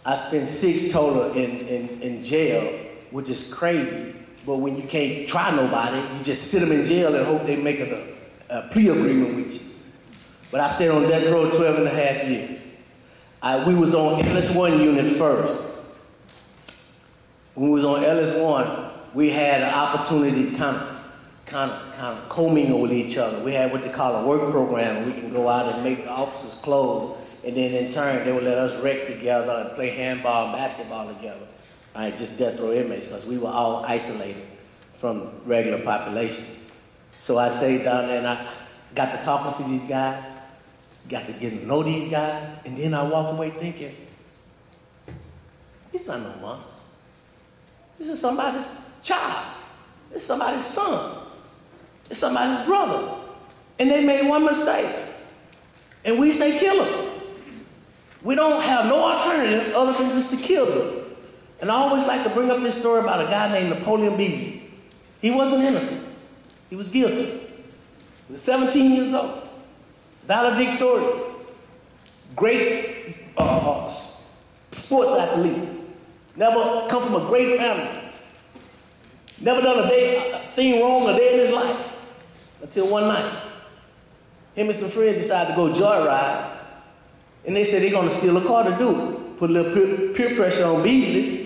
[0.04, 4.14] I spent six total in, in, in jail, which is crazy.
[4.46, 7.56] But when you can't try nobody, you just sit them in jail and hope they
[7.56, 8.06] make a,
[8.48, 9.60] a plea agreement with you.
[10.52, 12.62] But I stayed on death row 12 and a half years.
[13.42, 15.60] I, we was on Ellis 1 unit first.
[17.54, 20.96] When we was on Ellis 1, we had an opportunity to kind of
[21.46, 23.42] kind of kind of commingle with each other.
[23.42, 25.06] We had what they call a work program.
[25.06, 28.44] We can go out and make the officers clothes, and then in turn they would
[28.44, 31.46] let us wreck together and play handball and basketball together.
[31.96, 34.44] Right, just death row inmates because we were all isolated
[34.96, 36.44] from regular population.
[37.18, 38.52] So I stayed down there and I
[38.94, 40.22] got to talking to these guys,
[41.08, 43.96] got to get to know these guys, and then I walked away thinking,
[45.90, 46.88] he's not no monsters.
[47.96, 48.66] This is somebody's
[49.02, 49.56] child.
[50.12, 51.16] It's somebody's son.
[52.10, 53.22] It's somebody's brother.
[53.78, 54.94] And they made one mistake.
[56.04, 57.20] And we say kill them.
[58.22, 61.05] We don't have no alternative other than just to kill them.
[61.60, 64.70] And I always like to bring up this story about a guy named Napoleon Beasley.
[65.20, 66.06] He wasn't innocent.
[66.68, 67.24] He was guilty.
[67.24, 69.48] He was 17 years old.
[70.26, 71.22] Valedictorian.
[72.34, 73.88] Great uh, uh,
[74.70, 75.68] sports athlete.
[76.34, 78.02] Never come from a great family.
[79.40, 81.92] Never done a, day, a thing wrong a day in his life.
[82.60, 83.42] Until one night,
[84.54, 86.58] him and some friends decided to go joyride.
[87.46, 89.36] And they said they're going to steal a car to do it.
[89.36, 91.45] Put a little peer, peer pressure on Beasley.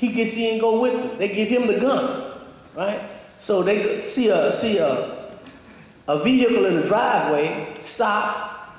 [0.00, 1.18] He gets in and go with them.
[1.18, 2.32] They give him the gun,
[2.74, 3.02] right?
[3.36, 5.36] So they see a see a,
[6.08, 8.78] a vehicle in the driveway, stop,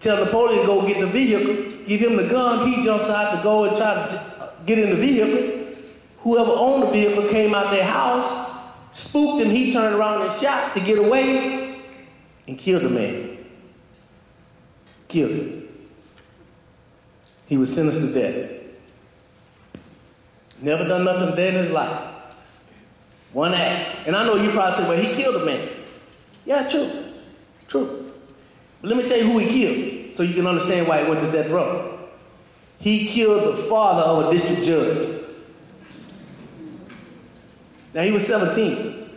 [0.00, 3.42] tell Napoleon to go get the vehicle, give him the gun, he jumps out to
[3.42, 5.74] go and try to uh, get in the vehicle.
[6.18, 8.30] Whoever owned the vehicle came out their house,
[8.92, 11.82] spooked him, he turned around and shot to get away
[12.46, 13.38] and killed the man.
[15.08, 15.68] Killed him.
[17.46, 18.63] He was sentenced to death.
[20.64, 22.10] Never done nothing bad in his life.
[23.34, 24.06] One act.
[24.06, 25.68] And I know you probably say, well, he killed a man.
[26.46, 26.90] Yeah, true.
[27.68, 28.12] True.
[28.80, 31.20] But let me tell you who he killed so you can understand why he went
[31.20, 32.08] to death row.
[32.78, 35.20] He killed the father of a district judge.
[37.92, 39.10] Now he was 17,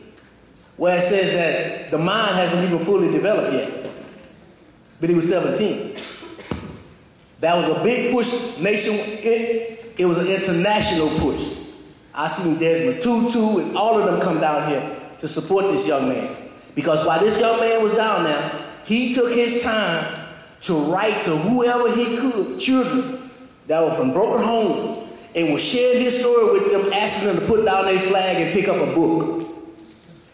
[0.75, 3.89] where it says that the mind hasn't even fully developed yet.
[4.99, 5.95] But he was 17.
[7.39, 8.95] That was a big push nation.
[9.97, 11.53] It, was an international push.
[12.13, 16.09] I seen Desmond Tutu and all of them come down here to support this young
[16.09, 16.35] man.
[16.75, 20.27] Because while this young man was down there, he took his time
[20.61, 23.29] to write to whoever he could, children
[23.67, 25.03] that were from broken homes,
[25.35, 28.53] and was sharing his story with them, asking them to put down their flag and
[28.53, 29.43] pick up a book.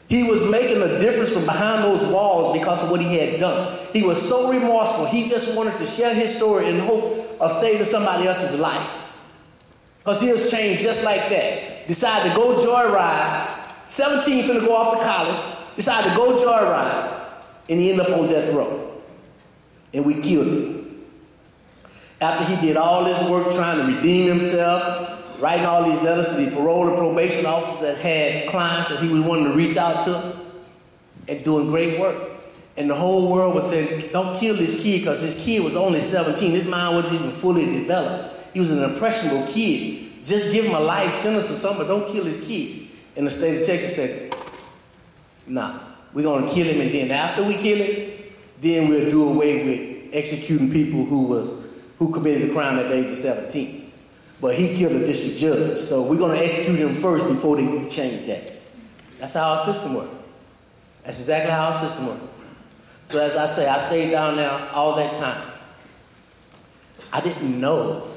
[0.08, 3.78] He was making a difference from behind those walls because of what he had done.
[3.94, 5.06] He was so remorseful.
[5.06, 9.03] He just wanted to share his story in hope of saving somebody else's life.
[10.04, 11.88] Because he was changed just like that.
[11.88, 13.48] Decided to go joyride.
[13.86, 15.76] 17 finna go off to college.
[15.78, 17.24] Decided to go joyride.
[17.70, 19.02] And he ended up on death row.
[19.94, 21.06] And we killed him.
[22.20, 26.36] After he did all this work trying to redeem himself, writing all these letters to
[26.36, 30.04] the parole and probation officers that had clients that he was wanting to reach out
[30.04, 30.40] to,
[31.28, 32.32] and doing great work.
[32.76, 36.00] And the whole world was saying, don't kill this kid because this kid was only
[36.00, 36.52] 17.
[36.52, 38.33] His mind wasn't even fully developed.
[38.54, 40.26] He was an impressionable kid.
[40.26, 42.88] Just give him a life sentence or something, but don't kill this kid.
[43.16, 44.36] And the state of Texas said,
[45.48, 45.80] nah,
[46.14, 46.82] we're going to kill him.
[46.82, 48.12] And then after we kill him,
[48.62, 51.68] then we'll do away with executing people who was
[52.00, 53.92] who committed a crime at the age of 17.
[54.42, 55.78] But he killed a district judge.
[55.78, 58.54] So we're going to execute him first before they, we change that.
[59.20, 60.14] That's how our system works.
[61.04, 62.24] That's exactly how our system works.
[63.06, 65.50] So as I say, I stayed down there all that time.
[67.12, 68.13] I didn't know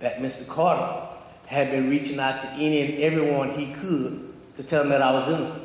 [0.00, 0.46] that Mr.
[0.48, 1.08] Carter
[1.46, 5.12] had been reaching out to any and everyone he could to tell them that I
[5.12, 5.64] was innocent.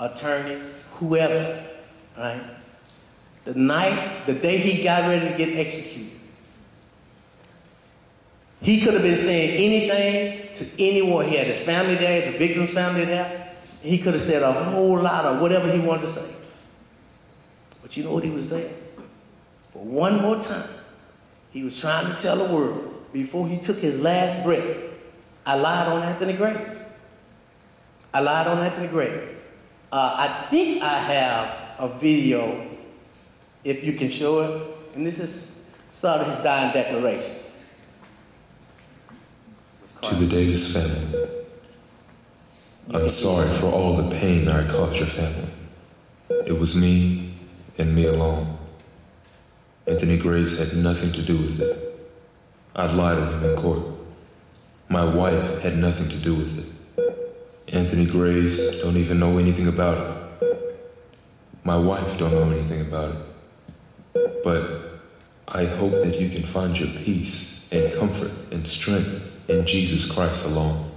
[0.00, 1.64] Attorneys, whoever,
[2.16, 2.42] right?
[3.44, 6.12] The night, the day he got ready to get executed,
[8.60, 11.26] he could have been saying anything to anyone.
[11.26, 13.54] He had his family there, the victim's family there.
[13.82, 16.34] He could have said a whole lot of whatever he wanted to say.
[17.82, 18.72] But you know what he was saying?
[19.72, 20.68] For one more time,
[21.50, 24.76] he was trying to tell the world before he took his last breath,
[25.44, 26.80] I lied on Anthony Graves.
[28.14, 29.30] I lied on Anthony Graves.
[29.90, 32.68] Uh, I think I have a video,
[33.64, 37.34] if you can show it, and this is sort of his dying declaration.
[40.02, 41.28] To the Davis family,
[42.90, 45.50] I'm sorry for all the pain that I caused your family.
[46.46, 47.34] It was me
[47.78, 48.58] and me alone.
[49.86, 51.91] Anthony Graves had nothing to do with it.
[52.74, 53.82] I lied on him in court.
[54.88, 57.74] My wife had nothing to do with it.
[57.74, 60.58] Anthony Graves don't even know anything about it.
[61.64, 64.44] My wife don't know anything about it.
[64.44, 65.02] But
[65.48, 70.46] I hope that you can find your peace and comfort and strength in Jesus Christ
[70.46, 70.90] alone.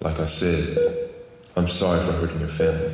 [0.00, 1.10] Like I said,
[1.56, 2.92] I'm sorry for hurting your family.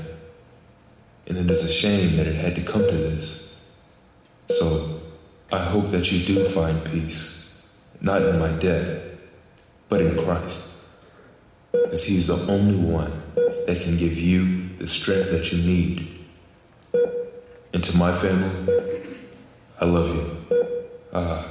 [1.27, 3.75] And it is a shame that it had to come to this.
[4.51, 5.01] So
[5.53, 7.38] I hope that you do find peace,
[8.01, 9.03] not in my death,
[9.89, 10.85] but in Christ.
[11.93, 13.13] As He's the only one
[13.67, 16.09] that can give you the strength that you need.
[17.73, 18.75] And to my family,
[19.81, 20.37] I love you.
[21.13, 21.47] Uh,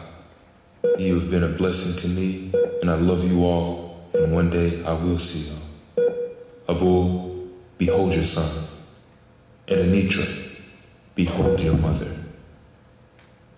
[0.98, 4.84] you have been a blessing to me, and I love you all, and one day
[4.84, 6.06] I will see you.
[6.68, 8.68] Abul, behold your son.
[9.68, 10.28] And Anitra,
[11.16, 12.12] behold your mother.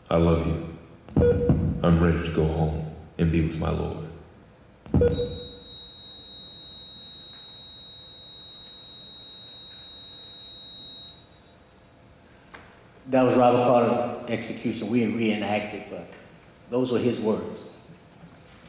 [0.09, 1.58] I love you.
[1.81, 4.05] I'm ready to go home and be with my Lord.
[13.07, 14.89] That was Robert Carter's execution.
[14.89, 16.07] We reenacted, but
[16.69, 17.69] those were his words.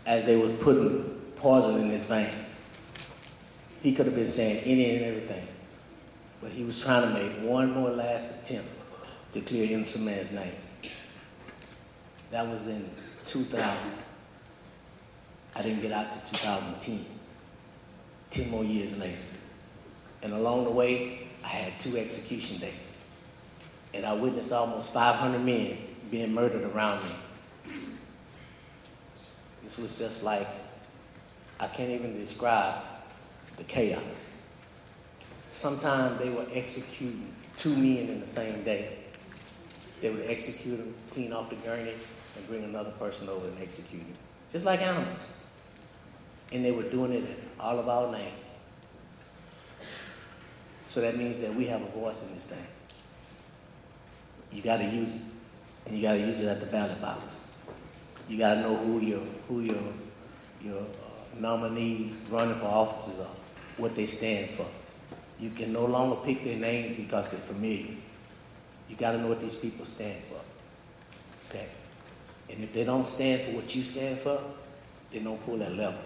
[0.07, 2.61] As they was putting poison in his veins.
[3.83, 5.47] He could have been saying any and everything.
[6.41, 8.69] But he was trying to make one more last attempt
[9.33, 10.53] to clear innocent man's name.
[12.31, 12.89] That was in
[13.25, 13.93] 2000.
[15.57, 17.05] I didn't get out to 2010.
[18.31, 19.17] 10 more years later.
[20.23, 22.97] And along the way, I had two execution days.
[23.95, 25.79] And I witnessed almost 500 men
[26.11, 27.73] being murdered around me.
[29.63, 30.47] This was just like,
[31.59, 32.77] I can't even describe
[33.57, 34.31] the chaos.
[35.49, 38.97] Sometimes they were executing two men in the same day.
[40.01, 41.93] They would execute them, clean off the gurney,
[42.37, 44.17] and bring another person over and execute them.
[44.51, 45.29] Just like animals.
[46.53, 48.59] And they were doing it in all of our names.
[50.87, 52.67] So that means that we have a voice in this thing.
[54.51, 55.21] You got to use it,
[55.87, 57.39] and you got to use it at the ballot box.
[58.29, 59.83] You got to know who your who your
[60.61, 63.37] your uh, nominees running for offices are,
[63.77, 64.67] what they stand for.
[65.39, 67.95] You can no longer pick their names because they're familiar.
[68.89, 70.30] You got to know what these people stand for.
[72.51, 74.41] And if they don't stand for what you stand for,
[75.11, 75.99] they don't pull that lever.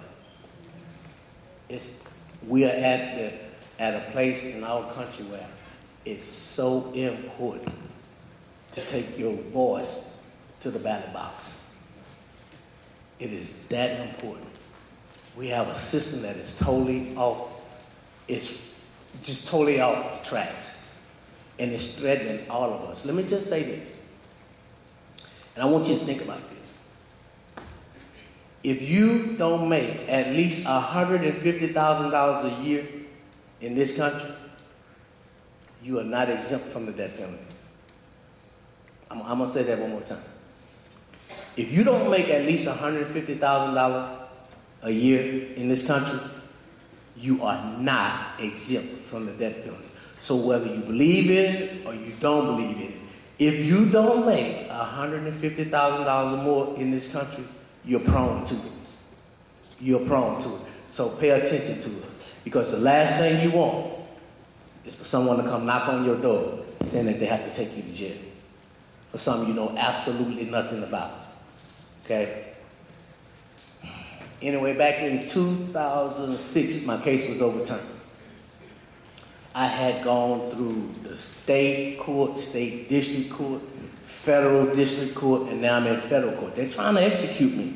[1.69, 2.05] It's
[2.47, 3.33] we are at the
[3.79, 5.47] at a place in our country where
[6.05, 7.73] it's so important
[8.73, 10.19] to take your voice
[10.61, 11.61] to the ballot box.
[13.19, 14.49] It is that important.
[15.37, 17.49] We have a system that is totally off,
[18.29, 18.75] it's
[19.23, 20.93] just totally off the tracks.
[21.59, 23.07] And it's threatening all of us.
[23.07, 24.01] Let me just say this.
[25.55, 26.79] And I want you to think about this.
[28.63, 32.87] If you don't make at least $150,000 a year
[33.61, 34.31] in this country,
[35.83, 37.39] you are not exempt from the death penalty.
[39.11, 40.23] I'm, I'm going to say that one more time.
[41.57, 44.19] If you don't make at least $150,000
[44.83, 46.19] a year in this country,
[47.17, 49.89] you are not exempt from the death penalty.
[50.19, 52.94] So whether you believe in it or you don't believe in it,
[53.39, 57.45] if you don't make $150,000 or more in this country,
[57.85, 58.73] you're prone to it.
[59.81, 60.61] You're prone to it.
[60.89, 62.07] So pay attention to it.
[62.45, 63.95] Because the last thing you want
[64.85, 67.77] is for someone to come knock on your door saying that they have to take
[67.77, 68.17] you to jail.
[69.09, 71.13] For something you know absolutely nothing about.
[72.05, 72.45] Okay?
[74.43, 77.94] Anyway, back in 2006, my case was overturned.
[79.55, 83.63] I had gone through the state court, state district court,
[84.03, 86.57] federal district court, and now I'm in federal court.
[86.57, 87.75] They're trying to execute me.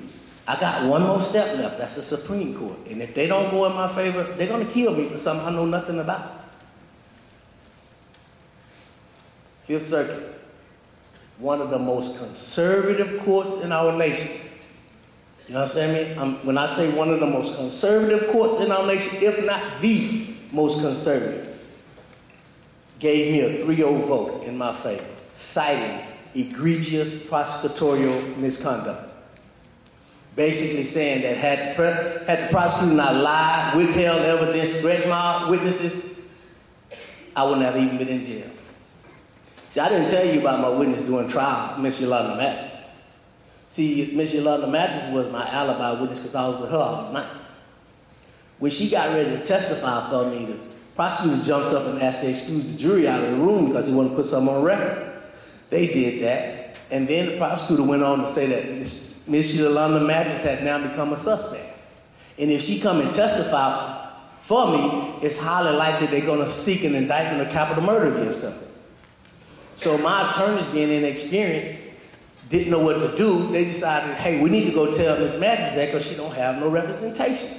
[0.48, 1.78] I got one more step left.
[1.78, 2.78] That's the Supreme Court.
[2.88, 5.46] And if they don't go in my favor, they're going to kill me for something
[5.46, 6.46] I know nothing about.
[9.64, 10.40] Fifth Circuit,
[11.36, 14.30] one of the most conservative courts in our nation.
[15.46, 16.20] You understand me?
[16.20, 19.82] I'm, when I say one of the most conservative courts in our nation, if not
[19.82, 21.47] the most conservative,
[22.98, 29.04] gave me a 3 0 vote in my favor, citing egregious prosecutorial misconduct.
[30.36, 31.58] Basically saying that had,
[32.26, 36.20] had the prosecutor not lied, withheld evidence, threatened my witnesses,
[37.34, 38.50] I wouldn't have even been in jail.
[39.68, 42.86] See, I didn't tell you about my witness during trial, Miss Yolanda Mathis.
[43.68, 47.30] See, Miss Yolanda Mathis was my alibi witness because I was with her all night.
[48.58, 50.58] When she got ready to testify for me,
[50.98, 53.94] prosecutor jumps up and asks to excuse the jury out of the room because he
[53.94, 55.12] wanted to put something on record.
[55.70, 56.76] They did that.
[56.90, 58.68] And then the prosecutor went on to say that
[59.28, 61.78] Miss Yolanda Mathis had now become a suspect.
[62.36, 66.82] And if she come and testify for me, it's highly likely they're going to seek
[66.82, 68.58] an indictment of capital murder against her.
[69.76, 71.80] So my attorneys, being inexperienced,
[72.48, 73.52] didn't know what to do.
[73.52, 76.58] They decided, hey, we need to go tell Miss Mathis that because she don't have
[76.58, 77.56] no representation.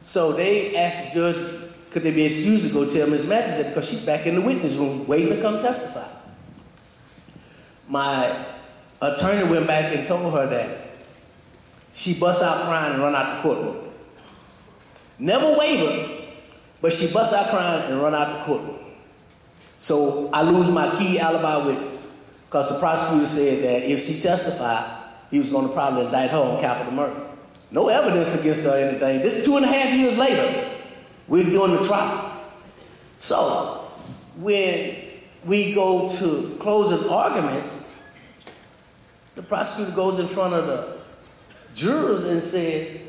[0.00, 3.68] So they asked the judge, could they be excused to go tell Miss Mathis that
[3.68, 6.08] because she's back in the witness room waiting to come testify.
[7.88, 8.46] My
[9.02, 10.90] attorney went back and told her that
[11.92, 13.92] she bust out crying and run out the courtroom.
[15.18, 16.22] Never wavered,
[16.80, 18.78] but she bust out crying and run out the courtroom.
[19.78, 22.06] So I lose my key alibi witness
[22.46, 24.98] because the prosecutor said that if she testified,
[25.30, 27.20] he was going to probably indict her on capital murder.
[27.72, 29.22] No evidence against her or anything.
[29.22, 30.79] This is two and a half years later.
[31.30, 32.42] We're doing the trial.
[33.16, 33.88] So
[34.36, 34.96] when
[35.46, 37.88] we go to closing arguments,
[39.34, 40.98] the prosecutor goes in front of the
[41.74, 43.00] jurors and says,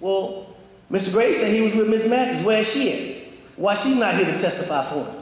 [0.00, 0.54] Well,
[0.90, 1.14] Mr.
[1.14, 2.06] Gray said he was with Ms.
[2.06, 2.42] Mathis.
[2.44, 3.24] Where is she at?
[3.56, 5.18] Why she's not here to testify for him?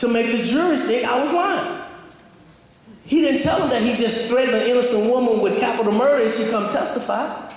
[0.00, 1.82] to make the jurors think I was lying.
[3.04, 6.32] He didn't tell them that he just threatened an innocent woman with capital murder and
[6.32, 7.52] she come testify.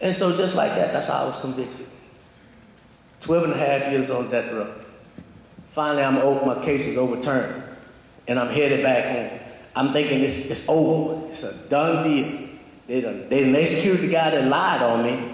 [0.00, 1.86] And so just like that, that's how I was convicted.
[3.20, 4.72] 12 and a half years on death row.
[5.70, 7.62] Finally, I'm over, my case is overturned.
[8.28, 9.40] And I'm headed back home.
[9.74, 11.28] I'm thinking it's, it's over.
[11.28, 12.48] It's a done deal.
[12.86, 15.32] They done, they done executed the guy that lied on me.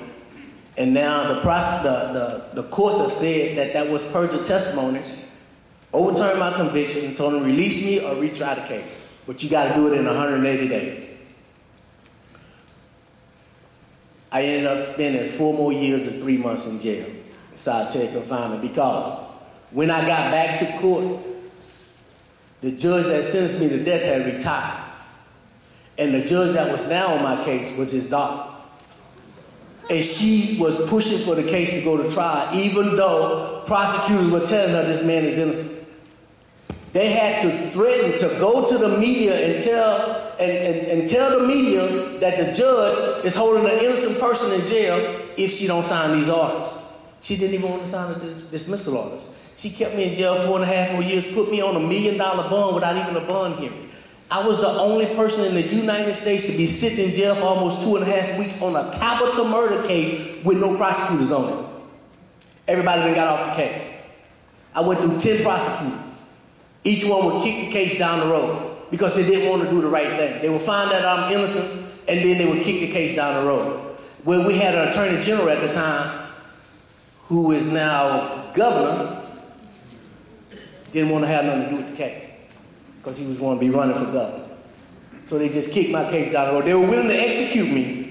[0.77, 5.03] And now the, process, the, the, the courts have said that that was perjured testimony
[5.93, 9.05] overturned my conviction and told him release me or retry the case.
[9.27, 11.09] But you got to do it in 180 days.
[14.31, 17.07] I ended up spending four more years and three months in jail,
[17.55, 19.19] solitary confinement, because
[19.71, 21.21] when I got back to court,
[22.61, 24.79] the judge that sentenced me to death had retired.
[25.99, 28.51] And the judge that was now on my case was his daughter.
[29.91, 34.47] And she was pushing for the case to go to trial, even though prosecutors were
[34.47, 35.87] telling her this man is innocent.
[36.93, 41.41] They had to threaten to go to the media and tell and, and, and tell
[41.41, 45.85] the media that the judge is holding an innocent person in jail if she don't
[45.85, 46.73] sign these orders.
[47.23, 49.29] She didn't even want to sign the dismissal orders.
[49.57, 51.81] She kept me in jail four and a half more years, put me on a
[51.81, 53.89] million dollar bond without even a bond hearing.
[54.31, 57.43] I was the only person in the United States to be sitting in jail for
[57.43, 61.49] almost two and a half weeks on a capital murder case with no prosecutors on
[61.65, 61.71] it.
[62.67, 63.91] Everybody then got off the case.
[64.75, 66.11] I went through 10 prosecutors.
[66.83, 69.81] Each one would kick the case down the road because they didn't want to do
[69.81, 70.41] the right thing.
[70.43, 73.49] They would find that I'm innocent and then they would kick the case down the
[73.49, 73.97] road.
[74.25, 76.22] Well, we had an attorney general at the time
[77.29, 79.23] who is now governor,
[80.93, 82.29] didn't want to have nothing to do with the case
[82.99, 84.45] because he was going to be running for governor.
[85.27, 86.67] So they just kicked my case down the road.
[86.67, 88.03] They were willing to execute me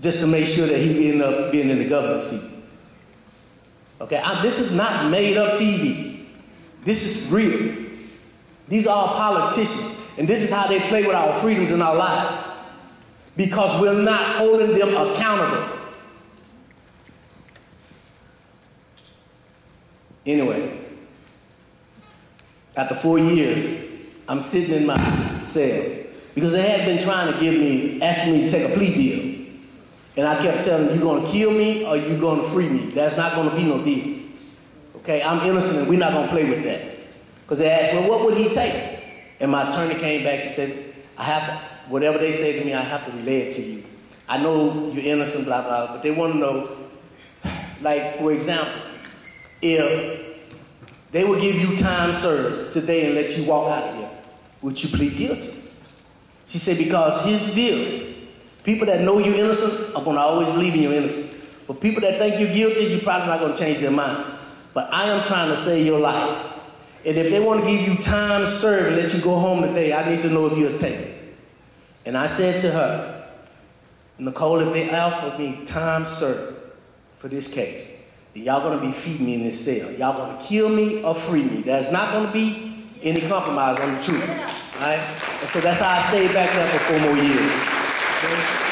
[0.00, 2.58] just to make sure that he ended up being in the governor's seat.
[4.00, 6.26] Okay, I, this is not made up TV.
[6.84, 7.86] This is real.
[8.68, 12.44] These are politicians, and this is how they play with our freedoms and our lives
[13.36, 15.77] because we're not holding them accountable.
[20.28, 20.78] Anyway,
[22.76, 23.72] after four years,
[24.28, 25.82] I'm sitting in my cell
[26.34, 29.38] because they had been trying to give me, asking me to take a plea deal.
[30.18, 32.68] And I kept telling them, you're going to kill me or you're going to free
[32.68, 32.90] me.
[32.90, 34.20] That's not going to be no deal.
[34.96, 36.98] Okay, I'm innocent and we're not going to play with that.
[37.42, 39.02] Because they asked, well, what would he take?
[39.40, 41.58] And my attorney came back, she said, I have to,
[41.90, 43.82] whatever they say to me, I have to relay it to you.
[44.28, 46.76] I know you're innocent, blah, blah, but they want to know,
[47.80, 48.82] like, for example,
[49.62, 50.38] if
[51.10, 54.10] they will give you time served today and let you walk out of here,
[54.62, 55.62] would you plead guilty?
[56.46, 58.14] She said, because here's the deal.
[58.64, 61.34] People that know you're innocent are going to always believe in your innocence.
[61.66, 64.38] But people that think you're guilty, you're probably not going to change their minds.
[64.74, 66.46] But I am trying to save your life.
[67.04, 69.92] And if they want to give you time served and let you go home today,
[69.92, 71.36] I need to know if you'll take it.
[72.06, 73.28] And I said to her,
[74.18, 76.56] Nicole, if they offer me time served
[77.18, 77.86] for this case,
[78.42, 79.90] y'all gonna be feeding me in this cell.
[79.92, 81.62] Y'all gonna kill me or free me.
[81.62, 84.28] There's not gonna be any compromise on the truth.
[84.28, 84.98] All right?
[85.40, 87.52] And so that's how I stayed back there for four more years.
[88.18, 88.68] Okay?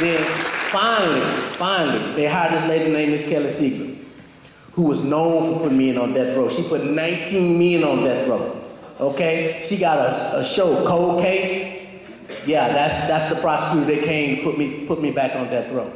[0.00, 0.24] Then
[0.70, 1.20] finally,
[1.56, 3.96] finally, they hired this lady named Miss Kelly Siegler,
[4.72, 6.48] who was known for putting men on death row.
[6.48, 8.60] She put 19 men on death row.
[9.00, 9.60] Okay?
[9.62, 11.82] She got a, a show, Cold Case.
[12.46, 15.90] Yeah, that's that's the prosecutor that came put me put me back on death row.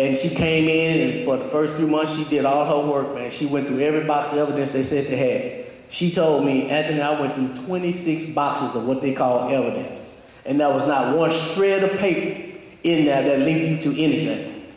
[0.00, 3.14] And she came in, and for the first few months, she did all her work,
[3.14, 3.30] man.
[3.30, 5.66] She went through every box of evidence they said they had.
[5.90, 10.02] She told me, Anthony, I went through 26 boxes of what they call evidence.
[10.46, 14.72] And there was not one shred of paper in there that linked you to anything.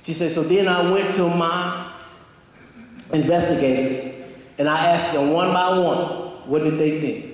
[0.00, 1.92] She said, so then I went to my
[3.12, 4.14] investigators
[4.58, 7.24] and I asked them one by one, what did they think?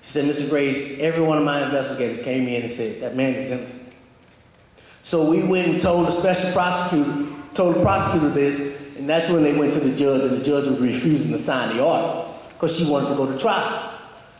[0.00, 0.48] She said, Mr.
[0.48, 3.87] Graves, every one of my investigators came in and said, that man is innocent.
[5.08, 8.60] So we went and told the special prosecutor, told the prosecutor this,
[8.98, 11.74] and that's when they went to the judge, and the judge was refusing to sign
[11.74, 13.90] the order because she wanted to go to trial.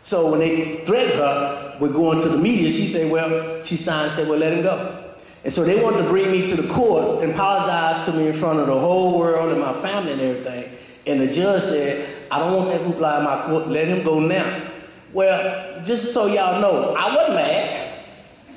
[0.03, 4.13] So when they threatened her with going to the media, she said, well, she signed
[4.13, 5.15] said, well, let him go.
[5.43, 8.35] And so they wanted to bring me to the court and apologize to me in
[8.35, 10.71] front of the whole world and my family and everything.
[11.07, 13.69] And the judge said, I don't want that hoopla in my court.
[13.69, 14.71] Let him go now.
[15.15, 17.88] Well, just so y'all know, I wasn't mad.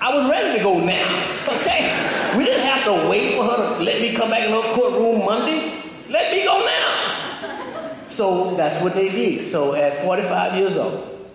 [0.01, 1.41] I was ready to go now.
[1.47, 2.35] Okay?
[2.35, 5.23] We didn't have to wait for her to let me come back in her courtroom
[5.23, 5.79] Monday.
[6.09, 8.07] Let me go now.
[8.07, 9.45] So that's what they did.
[9.45, 11.29] So at 45 years old,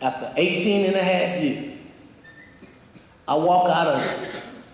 [0.00, 1.78] after 18 and a half years,
[3.28, 4.26] I walk out of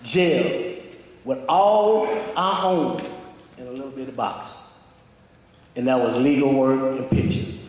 [0.04, 0.76] jail
[1.24, 3.04] with all I own
[3.58, 4.56] in a little bit of box.
[5.74, 7.66] And that was legal work and pictures.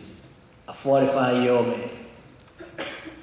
[0.68, 1.97] A 45 year old man.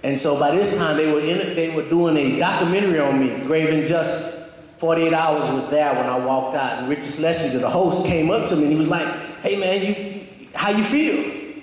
[0.05, 3.41] And so by this time they were in they were doing a documentary on me,
[3.43, 4.43] Grave Injustice.
[4.77, 8.45] 48 hours was there when I walked out, and Richard Schlesinger, the host, came up
[8.47, 9.07] to me and he was like,
[9.41, 11.57] "Hey man, you, how you feel?"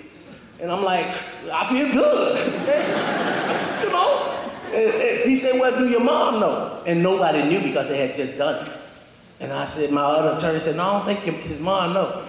[0.59, 1.05] And I'm like,
[1.53, 2.47] "I feel good."
[3.85, 4.29] you know.
[4.73, 8.13] And, and he said, "Well, do your mom know?" And nobody knew because they had
[8.13, 8.73] just done it.
[9.39, 12.25] And I said, my other attorney said, "No, I don't think his mom know."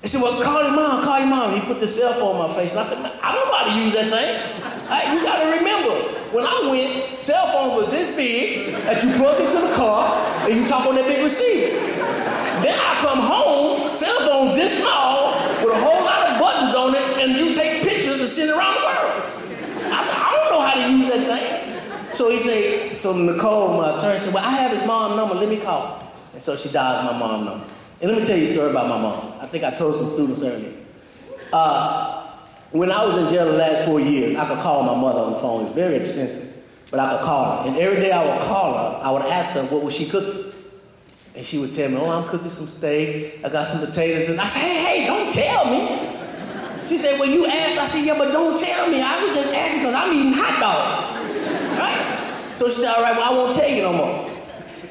[0.00, 2.50] He said, "Well, call your mom, call your mom." He put the cell phone on
[2.50, 5.42] my face, and I said, "I don't know how to use that thing." You got
[5.42, 5.94] to remember,
[6.30, 10.14] when I went, cell phone was this big that you plug into the car
[10.46, 11.74] and you talk on that big receiver.
[12.62, 15.34] Then I come home, cell phone this small
[15.64, 18.74] with a whole lot of buttons on it, and you take pictures and send around
[18.74, 19.22] the world.
[19.92, 22.14] I said, I don't know how to use that thing.
[22.14, 25.48] So he said, so Nicole, my attorney, said, well, I have his mom number, let
[25.48, 26.12] me call.
[26.32, 27.66] And so she dialed my mom number.
[28.00, 29.34] And let me tell you a story about my mom.
[29.40, 30.72] I think I told some students earlier.
[31.52, 32.15] Uh,
[32.72, 35.32] when I was in jail the last four years, I could call my mother on
[35.32, 35.62] the phone.
[35.62, 37.68] It's very expensive, but I could call her.
[37.68, 40.52] And every day I would call her, I would ask her what was she cooking.
[41.34, 43.40] And she would tell me, oh, I'm cooking some steak.
[43.44, 44.30] I got some potatoes.
[44.30, 46.86] And I said, hey, hey, don't tell me.
[46.86, 47.78] She said, well, you asked.
[47.78, 49.02] I said, yeah, but don't tell me.
[49.02, 51.78] I was just asking because I'm eating hot dogs.
[51.78, 52.56] Right?
[52.56, 54.30] So she said, all right, well, I won't tell you no more.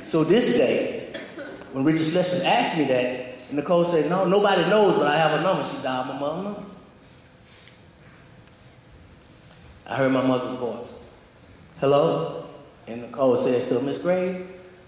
[0.03, 1.13] So this day,
[1.73, 5.43] when Richard Schlesinger asked me that, Nicole said, no, nobody knows, but I have a
[5.43, 5.63] number.
[5.63, 6.63] She dialed my mom's number.
[9.87, 10.97] I heard my mother's voice.
[11.79, 12.45] Hello?
[12.87, 14.41] And Nicole says to her, Miss Graves,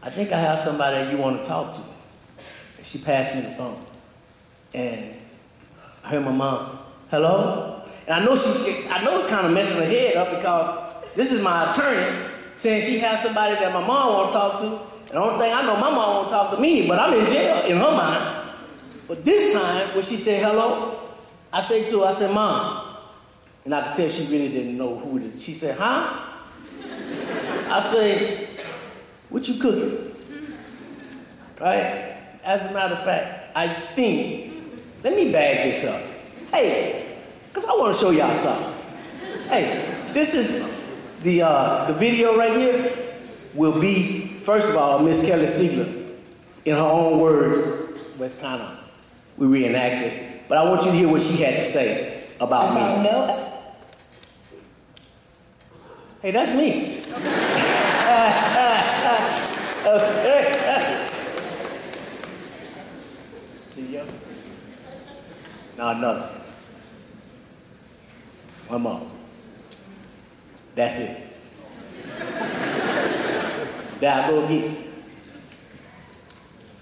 [0.03, 1.81] I think I have somebody you want to talk to.
[2.77, 3.83] And she passed me the phone.
[4.73, 5.15] And
[6.03, 6.79] I heard my mom,
[7.09, 7.83] hello?
[8.07, 11.31] And I know she I know it kind of messing her head up because this
[11.31, 14.67] is my attorney saying she has somebody that my mom won't talk to.
[14.67, 17.25] And the only thing I know, my mom won't talk to me, but I'm in
[17.25, 18.49] jail in her mind.
[19.07, 20.99] But this time, when she said hello,
[21.53, 22.86] I said to her, I said, Mom,
[23.67, 25.43] and I could tell she really didn't know who it is.
[25.43, 26.25] She said, huh?
[27.69, 28.47] I said,
[29.27, 30.15] what you cooking?
[31.59, 32.17] Right?
[32.45, 34.53] As a matter of fact, I think,
[35.03, 36.01] let me bag this up.
[36.49, 37.17] Hey,
[37.49, 38.73] because I want to show y'all something.
[39.49, 40.73] Hey, this is
[41.23, 43.17] the, uh, the video right here
[43.53, 46.15] will be, first of all, Miss Kelly Siegler,
[46.63, 47.59] in her own words,
[48.17, 48.79] was kind of,
[49.35, 50.41] we reenacted.
[50.47, 53.03] But I want you to hear what she had to say about me.
[53.03, 53.46] No
[56.21, 57.01] Hey, that's me.
[59.85, 61.09] okay.
[63.75, 64.05] Here
[65.77, 66.29] Now another.
[68.67, 69.07] One more.
[70.73, 71.23] That's it.
[73.99, 74.75] There I go again.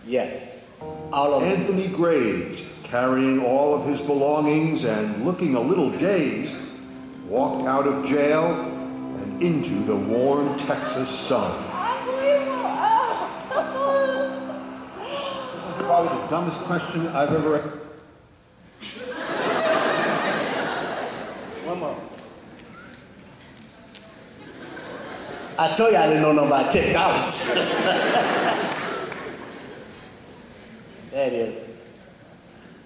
[0.05, 0.63] Yes.
[1.11, 1.51] All of them.
[1.51, 6.55] Anthony Graves, carrying all of his belongings and looking a little dazed,
[7.27, 8.74] walked out of jail and
[9.41, 11.51] into the warm Texas sun.
[15.53, 17.59] This is probably the dumbest question I've ever.
[21.65, 21.97] One more.
[25.57, 27.45] I told you I didn't know nothing about technology.
[31.11, 31.63] there it is.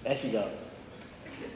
[0.04, 0.48] There she go.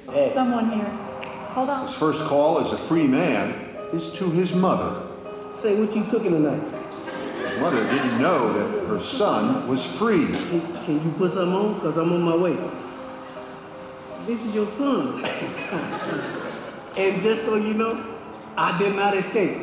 [0.09, 0.33] There.
[0.33, 0.85] Someone here.
[0.85, 1.87] Hold on.
[1.87, 3.64] His first call as a free man
[3.95, 5.07] is to his mother.
[5.53, 6.63] Say what you cooking tonight?
[7.47, 10.27] His mother didn't know that her son was free.
[10.27, 11.75] Can, can you put something on?
[11.75, 12.57] Because I'm on my way.
[14.27, 15.25] This is your son.
[16.97, 18.05] and just so you know,
[18.57, 19.59] I did not escape.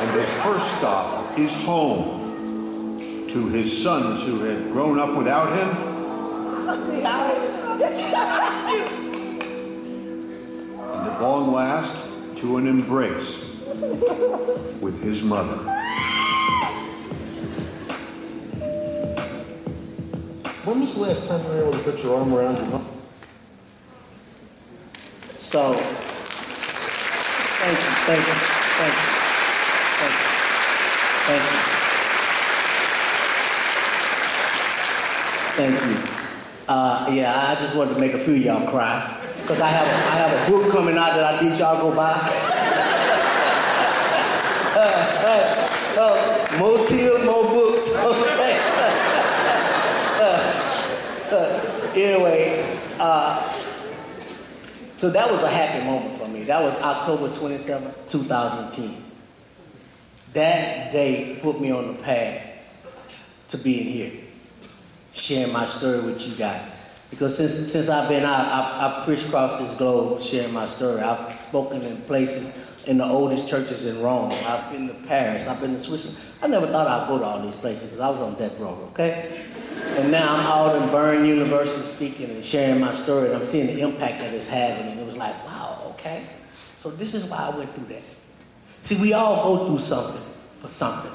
[0.00, 2.26] And his first stop is home.
[3.28, 5.68] To his sons who had grown up without him,
[7.82, 7.94] and
[11.08, 11.94] at long last,
[12.36, 13.44] to an embrace
[14.80, 15.56] with his mother.
[20.64, 22.86] When was the last time you were able to put your arm around your mom?
[25.36, 25.86] So, thank
[27.78, 28.34] you, thank you,
[28.78, 29.00] thank you,
[29.98, 30.18] thank you,
[31.26, 31.58] thank you.
[35.58, 35.97] Thank you.
[36.68, 39.16] Uh, yeah, I just wanted to make a few of y'all cry.
[39.40, 42.12] Because I have, I have a book coming out that I need y'all go buy.
[44.74, 47.88] so, uh, uh, uh, more tears, more books.
[48.04, 48.58] Okay.
[51.94, 53.54] anyway, uh,
[54.96, 56.44] so that was a happy moment for me.
[56.44, 59.04] That was October 27, 2010.
[60.34, 62.46] That day put me on the path
[63.48, 64.12] to being here,
[65.12, 66.78] sharing my story with you guys.
[67.10, 71.00] Because since, since I've been out, I've, I've crisscrossed this globe sharing my story.
[71.00, 74.32] I've spoken in places in the oldest churches in Rome.
[74.32, 75.46] I've been to Paris.
[75.46, 76.34] I've been to Switzerland.
[76.42, 78.78] I never thought I'd go to all these places because I was on death row,
[78.90, 79.44] okay?
[79.96, 83.66] And now I'm out in Bern University speaking and sharing my story, and I'm seeing
[83.66, 84.86] the impact that it's having.
[84.86, 86.24] And it was like, wow, okay.
[86.76, 88.02] So this is why I went through that.
[88.82, 90.22] See, we all go through something
[90.58, 91.12] for something.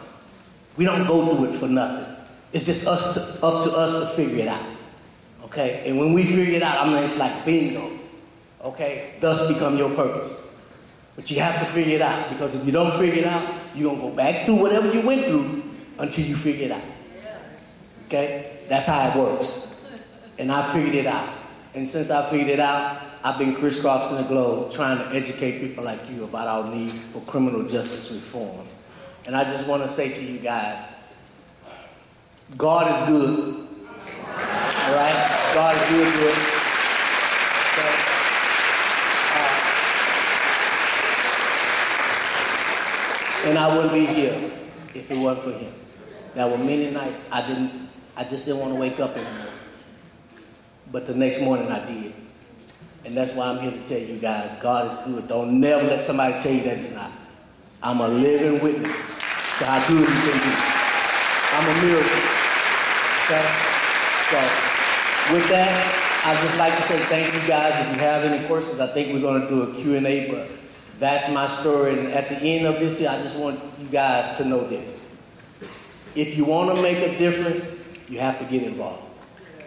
[0.75, 2.12] We don't go through it for nothing.
[2.53, 4.63] It's just us to, up to us to figure it out.
[5.45, 5.83] Okay?
[5.85, 7.91] And when we figure it out, I mean, it's like bingo.
[8.63, 9.15] Okay?
[9.19, 10.41] Thus become your purpose.
[11.15, 13.89] But you have to figure it out because if you don't figure it out, you're
[13.89, 15.63] going to go back through whatever you went through
[15.99, 16.81] until you figure it out.
[18.05, 18.59] Okay?
[18.69, 19.85] That's how it works.
[20.39, 21.33] And I figured it out.
[21.73, 25.83] And since I figured it out, I've been crisscrossing the globe trying to educate people
[25.83, 28.67] like you about our need for criminal justice reform.
[29.25, 30.77] And I just want to say to you guys,
[32.57, 33.67] God is good.
[34.19, 35.51] All right?
[35.53, 36.37] God is good.
[37.73, 37.95] Okay?
[39.33, 39.49] Uh,
[43.45, 44.51] and I wouldn't be here
[44.93, 45.73] if it wasn't for him.
[46.35, 49.47] There were many nights I didn't, I just didn't want to wake up anymore.
[50.91, 52.13] But the next morning I did.
[53.05, 55.27] And that's why I'm here to tell you guys, God is good.
[55.27, 57.11] Don't never let somebody tell you that he's not.
[57.81, 60.55] I'm a living witness to how good he can be.
[61.55, 62.32] I'm a miracle.
[63.41, 64.39] So,
[65.33, 67.73] with that, I'd just like to say thank you guys.
[67.79, 70.55] If you have any questions, I think we're going to do a Q&A, but
[70.99, 71.97] that's my story.
[71.97, 75.05] And at the end of this, I just want you guys to know this.
[76.15, 77.69] If you want to make a difference,
[78.07, 79.03] you have to get involved.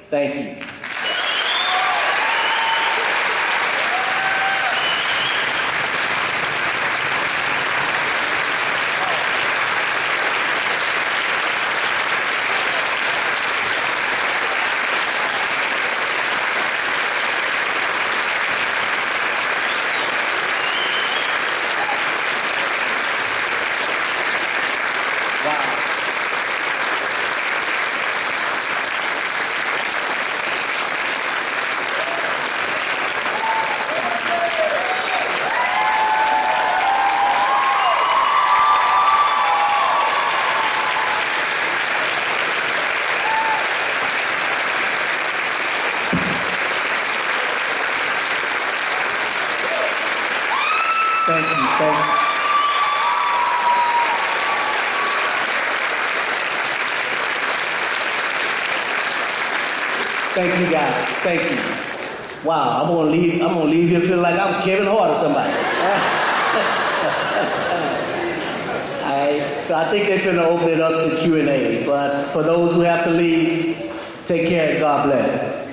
[0.09, 0.67] Thank you.
[25.47, 25.87] Wow.
[51.27, 52.17] thank you, thank you.
[60.37, 61.16] Thank you, guys.
[61.27, 62.49] Thank you.
[62.49, 63.43] Wow, I'm gonna leave.
[63.43, 65.53] I'm gonna leave here feeling like I'm Kevin Hart or somebody.
[69.67, 71.85] So I think they're gonna open it up to Q and A.
[71.85, 73.93] But for those who have to leave,
[74.25, 74.79] take care.
[74.79, 75.67] God bless.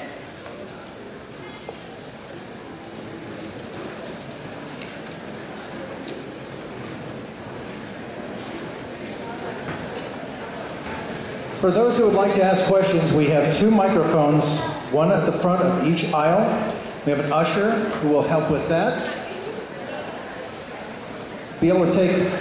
[11.61, 14.59] For those who would like to ask questions, we have two microphones,
[14.93, 16.45] one at the front of each aisle.
[17.05, 19.11] We have an usher who will help with that.
[21.59, 22.31] Be able to take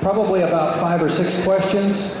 [0.00, 2.14] probably about five or six questions.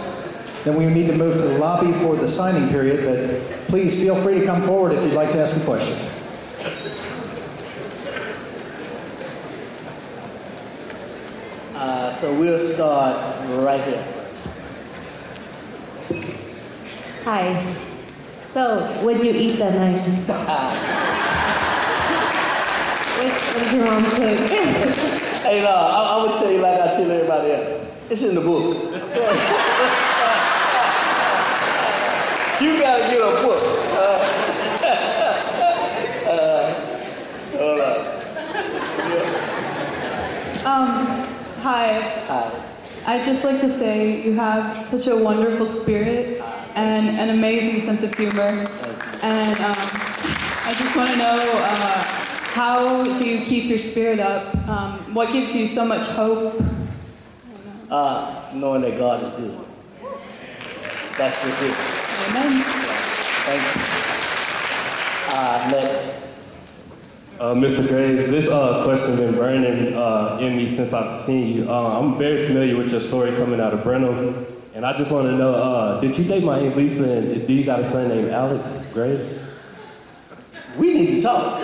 [0.64, 4.16] Then we need to move to the lobby for the signing period, but please feel
[4.22, 5.96] free to come forward if you'd like to ask a question.
[11.74, 13.16] Uh, so we'll start
[13.58, 14.06] right here.
[17.24, 17.83] Hi.
[18.54, 19.98] So, what'd you eat that night?
[23.18, 24.38] what, what did your mom cook?
[25.42, 27.82] Hey, no, I, I'm gonna tell you like I tell everybody else.
[28.10, 28.76] It's in the book.
[32.62, 33.62] you gotta get a book.
[33.90, 34.22] Uh,
[36.30, 36.74] uh,
[37.58, 37.98] hold on.
[40.64, 41.26] Um,
[41.58, 42.00] hi.
[42.28, 42.46] Hi.
[43.06, 46.40] I'd just like to say you have such a wonderful spirit
[46.74, 48.66] and an amazing sense of humor.
[49.22, 49.88] And um,
[50.66, 52.02] I just want to know uh,
[52.54, 54.54] how do you keep your spirit up?
[54.68, 56.60] Um, what gives you so much hope?
[57.90, 59.58] Uh, knowing that God is good.
[61.16, 61.76] That's just it.
[62.30, 62.62] Amen.
[63.44, 63.82] Thank you.
[65.32, 66.14] Uh, next.
[67.40, 67.86] Uh, Mr.
[67.88, 71.70] Graves, this uh, question been burning uh, in me since I've seen you.
[71.70, 74.32] Uh, I'm very familiar with your story coming out of Brenham,
[74.74, 77.52] and I just want to know: uh, Did you date my aunt Lisa, and do
[77.52, 79.38] you got a son named Alex Graves?
[80.76, 81.60] We need to talk.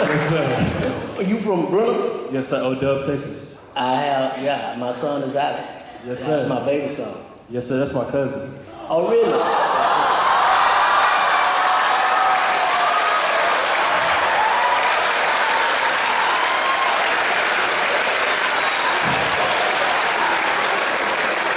[0.00, 1.14] yes, sir.
[1.16, 2.32] Are you from Brooklyn?
[2.32, 2.60] Yes, sir.
[2.62, 3.56] Odub, Texas.
[3.74, 4.76] I have, yeah.
[4.78, 5.80] My son is Alex.
[6.06, 6.36] Yes, sir.
[6.36, 7.12] That's my baby son.
[7.50, 7.78] Yes, sir.
[7.78, 8.54] That's my cousin.
[8.88, 9.32] Oh, really?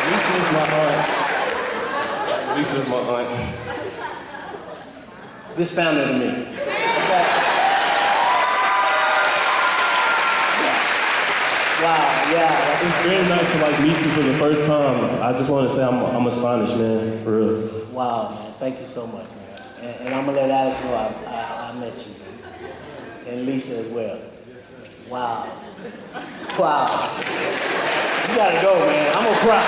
[0.07, 2.57] Lisa is my aunt.
[2.57, 3.57] Lisa is my aunt.
[5.57, 6.27] This family to me.
[11.81, 12.73] Wow, yeah.
[12.73, 15.19] It's very nice to like meet you for the first time.
[15.23, 17.85] I just want to say I'm, I'm astonished, man, for real.
[17.87, 18.53] Wow, man.
[18.59, 19.61] Thank you so much, man.
[19.81, 22.71] And, and I'm gonna let Alex know I, I, I met you, man.
[23.25, 24.19] And Lisa as well.
[25.09, 25.51] Wow.
[26.59, 27.03] Wow.
[28.29, 29.17] you gotta go, man.
[29.17, 29.63] I'm gonna cry.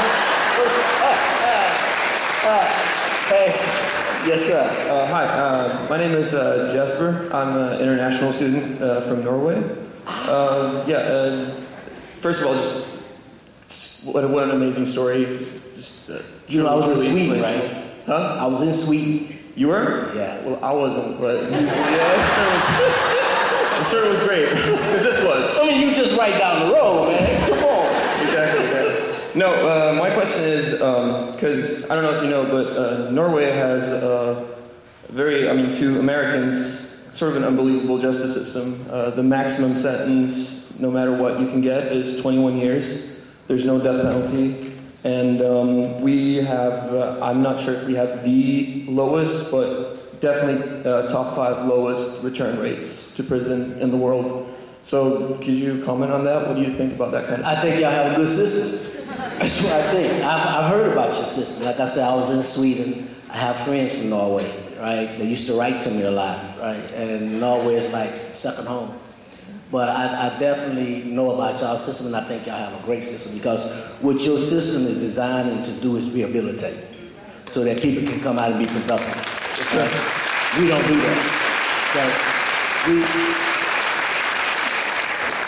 [3.30, 3.89] hey,
[4.30, 4.62] yes, sir.
[4.90, 7.30] Uh, hi, uh, my name is uh, Jesper.
[7.34, 9.58] I'm an international student uh, from Norway.
[10.06, 11.56] Uh, yeah, uh,
[12.20, 15.48] first of all, just, what, what an amazing story.
[15.74, 17.86] Just, uh, You know, I was in Sweden, right?
[18.06, 18.38] Huh?
[18.40, 19.38] I was in Sweden.
[19.56, 20.12] You were?
[20.16, 20.38] Yeah.
[20.46, 21.90] Well, I wasn't, but yeah, I'm sure
[22.46, 22.66] it was,
[23.80, 25.58] I'm sure it was great, because this was.
[25.58, 27.50] I mean, you just right down the road, man.
[27.50, 27.90] Come on.
[28.22, 29.19] Exactly, yeah.
[29.36, 33.52] No, uh, my question is, because I don't know if you know, but uh, Norway
[33.52, 34.48] has a
[35.10, 38.86] very, I mean, to Americans, sort of an unbelievable justice system.
[38.90, 43.22] Uh, the maximum sentence, no matter what you can get, is 21 years.
[43.48, 44.76] There's no death penalty.
[45.04, 50.84] And um, we have, uh, I'm not sure if we have the lowest, but definitely
[50.90, 54.54] uh, top five lowest return rates to prison in the world.
[54.84, 56.48] So, could you comment on that?
[56.48, 58.89] What do you think about that kind of I think y'all have a good system.
[59.40, 60.24] That's what I think.
[60.24, 61.66] I've, I've heard about your system.
[61.66, 63.08] Like I said, I was in Sweden.
[63.30, 64.50] I have friends from Norway,
[64.80, 65.18] right?
[65.18, 66.80] They used to write to me a lot, right?
[66.94, 68.94] And Norway is like second home.
[69.72, 73.04] But I, I definitely know about y'all system, and I think y'all have a great
[73.04, 73.70] system because
[74.02, 76.84] what your system is designing to do is rehabilitate,
[77.46, 79.16] so that people can come out and be productive.
[79.60, 79.88] Yes, sir.
[80.60, 81.22] We don't do that.
[81.92, 82.10] Okay?
[82.90, 83.04] We,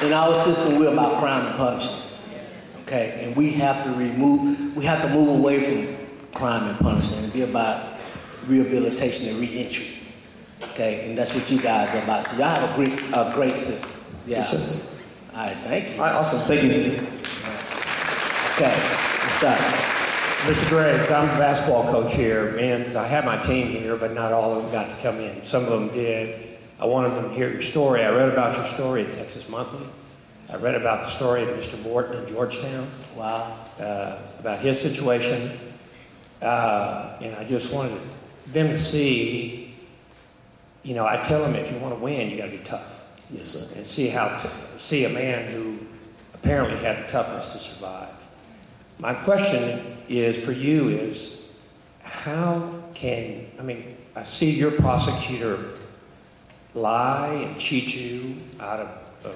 [0.07, 2.10] in our system, we're about crime and punishment.
[2.91, 7.23] Okay, and we have to remove, we have to move away from crime and punishment
[7.23, 7.97] and be about
[8.47, 10.05] rehabilitation and reentry.
[10.61, 12.25] Okay, and that's what you guys are about.
[12.25, 13.91] So y'all have a great, a great system.
[14.27, 14.39] Yeah.
[14.39, 14.97] Yes, sir.
[15.33, 15.93] All right, thank you.
[15.93, 16.41] All right, awesome.
[16.41, 16.97] Thank you.
[18.55, 18.75] Okay,
[19.23, 19.57] let's start.
[20.41, 20.67] Mr.
[20.67, 24.53] Graves, I'm the basketball coach here, and I have my team here, but not all
[24.53, 25.41] of them got to come in.
[25.45, 26.59] Some of them did.
[26.77, 28.03] I wanted them to hear your story.
[28.03, 29.87] I read about your story in Texas Monthly.
[30.51, 31.81] I read about the story of Mr.
[31.81, 32.89] Morton in Georgetown.
[33.15, 33.57] Wow.
[33.79, 35.57] Uh, about his situation.
[36.41, 37.97] Uh, and I just wanted
[38.47, 39.75] them to see,
[40.83, 43.05] you know, I tell them if you want to win, you got to be tough.
[43.29, 43.77] Yes, sir.
[43.77, 45.79] And see how, t- see a man who
[46.33, 48.09] apparently had the toughness to survive.
[48.99, 51.49] My question is for you is,
[52.01, 55.77] how can, I mean, I see your prosecutor
[56.73, 59.29] lie and cheat you out of uh,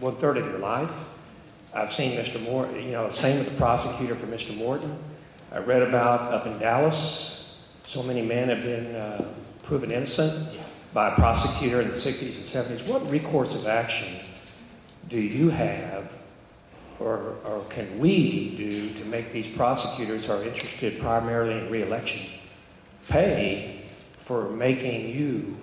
[0.00, 1.04] one third of your life.
[1.74, 2.40] I've seen Mr.
[2.42, 4.56] Moore, you know, same with the prosecutor for Mr.
[4.56, 4.96] Morton.
[5.50, 10.56] I read about up in Dallas, so many men have been uh, proven innocent
[10.92, 12.86] by a prosecutor in the 60s and 70s.
[12.86, 14.20] What recourse of action
[15.08, 16.18] do you have,
[17.00, 22.30] or, or can we do to make these prosecutors who are interested primarily in reelection
[23.08, 23.82] pay
[24.16, 25.56] for making you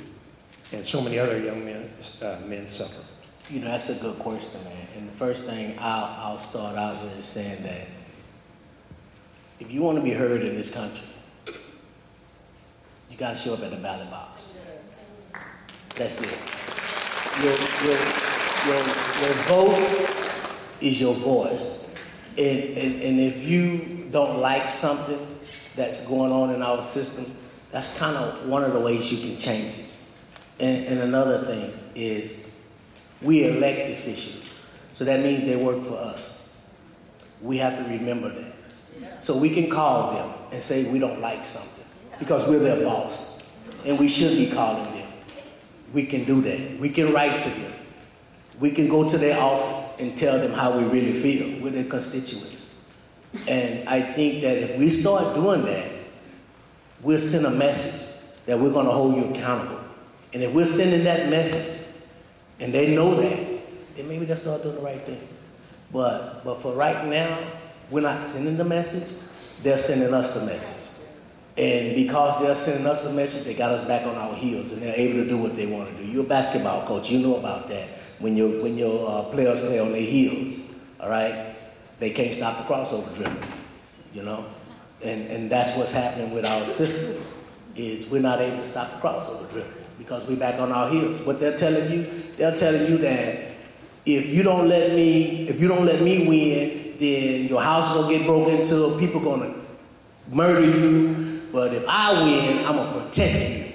[0.73, 1.89] and so many other young men,
[2.21, 3.01] uh, men suffer?
[3.51, 4.87] You know, that's a good question, man.
[4.95, 7.85] And the first thing I'll, I'll start out with is saying that
[9.59, 11.05] if you want to be heard in this country,
[13.09, 14.57] you got to show up at the ballot box.
[15.95, 16.37] That's it.
[17.43, 17.51] Your,
[17.83, 17.99] your,
[18.67, 18.83] your,
[19.19, 21.93] your vote is your voice.
[22.37, 25.19] And, and, and if you don't like something
[25.75, 27.25] that's going on in our system,
[27.69, 29.85] that's kind of one of the ways you can change it.
[30.61, 32.39] And, and another thing is
[33.21, 34.59] we elect officials.
[34.91, 36.57] So that means they work for us.
[37.41, 38.53] We have to remember that.
[39.19, 41.85] So we can call them and say we don't like something
[42.19, 43.51] because we're their boss.
[43.85, 45.11] And we should be calling them.
[45.93, 46.79] We can do that.
[46.79, 47.73] We can write to them.
[48.59, 51.85] We can go to their office and tell them how we really feel with their
[51.85, 52.89] constituents.
[53.47, 55.89] And I think that if we start doing that,
[57.01, 59.79] we'll send a message that we're going to hold you accountable.
[60.33, 61.80] And if we're sending that message
[62.61, 65.27] and they know that, then maybe they'll start doing the right thing.
[65.91, 67.37] But, but for right now,
[67.89, 69.17] we're not sending the message,
[69.63, 71.05] they're sending us the message.
[71.57, 74.81] And because they're sending us the message, they got us back on our heels and
[74.81, 76.09] they're able to do what they want to do.
[76.09, 77.89] You're a basketball coach, you know about that.
[78.19, 80.57] When, your when your uh, players play on their heels,
[80.99, 81.55] all right,
[81.99, 83.41] they can't stop the crossover dribble,
[84.13, 84.45] you know?
[85.03, 87.21] And, and that's what's happening with our system,
[87.75, 91.21] is we're not able to stop the crossover dribble because we're back on our heels.
[91.21, 93.37] What they're telling you, they're telling you that
[94.03, 98.11] if you don't let me, if you don't let me win, then your house gonna
[98.11, 99.53] get broken into, people gonna
[100.31, 101.43] murder you.
[101.51, 103.65] But if I win, I'm gonna protect you.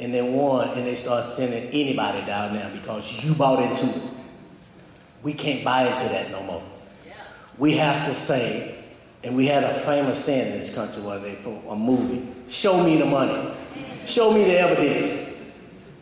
[0.00, 4.02] And then one, and they start sending anybody down there because you bought into it.
[5.22, 6.62] We can't buy into that no more.
[7.56, 8.84] We have to say,
[9.24, 12.82] and we had a famous saying in this country one day from a movie, show
[12.82, 13.54] me the money.
[14.04, 15.40] Show me the evidence.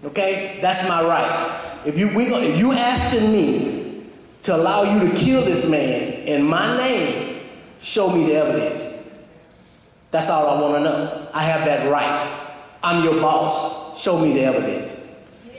[0.05, 0.59] Okay?
[0.61, 1.81] That's my right.
[1.85, 4.07] If you, we, if you asking me
[4.43, 7.43] to allow you to kill this man in my name,
[7.81, 9.11] show me the evidence.
[10.11, 11.29] That's all I want to know.
[11.35, 12.57] I have that right.
[12.83, 14.01] I'm your boss.
[14.03, 15.05] Show me the evidence.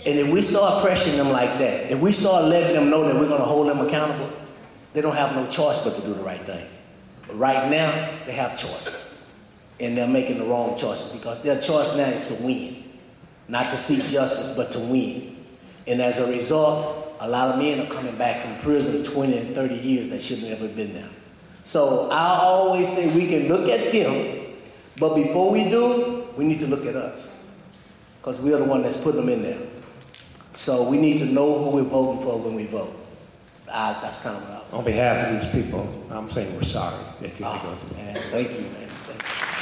[0.06, 3.16] And if we start pressuring them like that, if we start letting them know that
[3.16, 4.32] we're going to hold them accountable,
[4.94, 6.68] they don't have no choice but to do the right thing.
[7.28, 7.92] But right now,
[8.26, 9.09] they have choices.
[9.80, 12.84] And they're making the wrong choices because their choice now is to win.
[13.48, 15.38] Not to seek justice, but to win.
[15.88, 19.56] And as a result, a lot of men are coming back from prison 20 and
[19.56, 21.10] 30 years that should have never been there.
[21.64, 24.56] So I always say we can look at them,
[24.98, 27.38] but before we do, we need to look at us.
[28.20, 29.60] Because we're the one that's putting them in there.
[30.54, 32.96] So we need to know who we're voting for when we vote.
[33.72, 36.64] I, that's kind of what I was On behalf of these people, I'm saying we're
[36.64, 37.98] sorry that you oh, had to go through.
[37.98, 38.90] Man, thank you, man.
[39.06, 39.60] Thank you.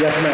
[0.00, 0.32] Yes, ma'am.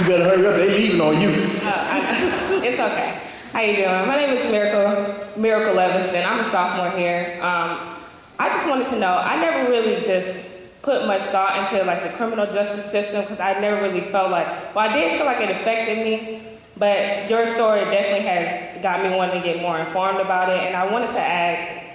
[0.00, 0.56] You better hurry up.
[0.56, 1.28] They leaving on you.
[1.62, 3.20] Uh, it's okay.
[3.52, 4.08] How you doing?
[4.08, 6.26] My name is Miracle Miracle Leviston.
[6.26, 7.38] I'm a sophomore here.
[7.42, 7.94] Um,
[8.40, 9.18] I just wanted to know.
[9.18, 10.40] I never really just
[10.82, 14.48] put much thought into like the criminal justice system because I never really felt like.
[14.74, 19.14] Well, I did feel like it affected me, but your story definitely has got me
[19.16, 20.58] wanting to get more informed about it.
[20.58, 21.86] And I wanted to ask.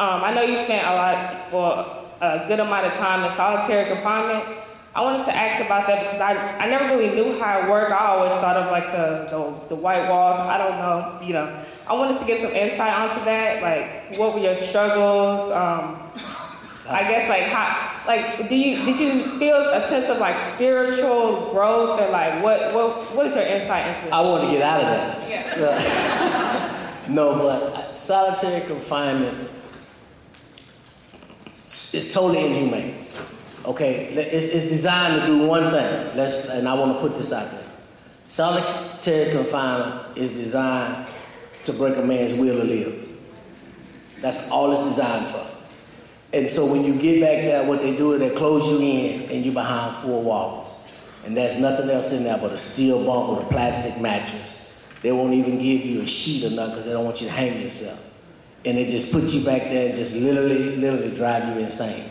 [0.00, 3.86] Um, I know you spent a lot, well, a good amount of time in solitary
[3.94, 4.56] confinement.
[4.92, 7.92] I wanted to ask about that because I, I never really knew how it worked.
[7.92, 10.34] I always thought of like the, the, the white walls.
[10.34, 11.64] I don't know, you know.
[11.86, 13.62] I wanted to get some insight onto that.
[13.62, 15.42] Like, what were your struggles?
[15.52, 15.96] Um,
[16.90, 21.48] I guess like how, like, do you did you feel a sense of like spiritual
[21.52, 24.12] growth or like what what what is your insight into?
[24.12, 25.30] I want to get out of that.
[25.30, 27.04] Yeah.
[27.08, 29.50] no, but solitary confinement
[31.66, 33.06] is totally inhumane.
[33.64, 36.16] Okay, it's, it's designed to do one thing.
[36.16, 37.66] Let's, and I want to put this out there.
[38.24, 41.06] Solitary confinement is designed
[41.64, 43.18] to break a man's will to live.
[44.20, 45.46] That's all it's designed for.
[46.32, 49.22] And so when you get back there, what they do is they close you in
[49.30, 50.76] and you're behind four walls.
[51.26, 54.80] And there's nothing else in there but a steel bunk with a plastic mattress.
[55.02, 57.32] They won't even give you a sheet or nothing because they don't want you to
[57.32, 58.06] hang yourself.
[58.64, 62.04] And they just put you back there and just literally, literally drive you insane.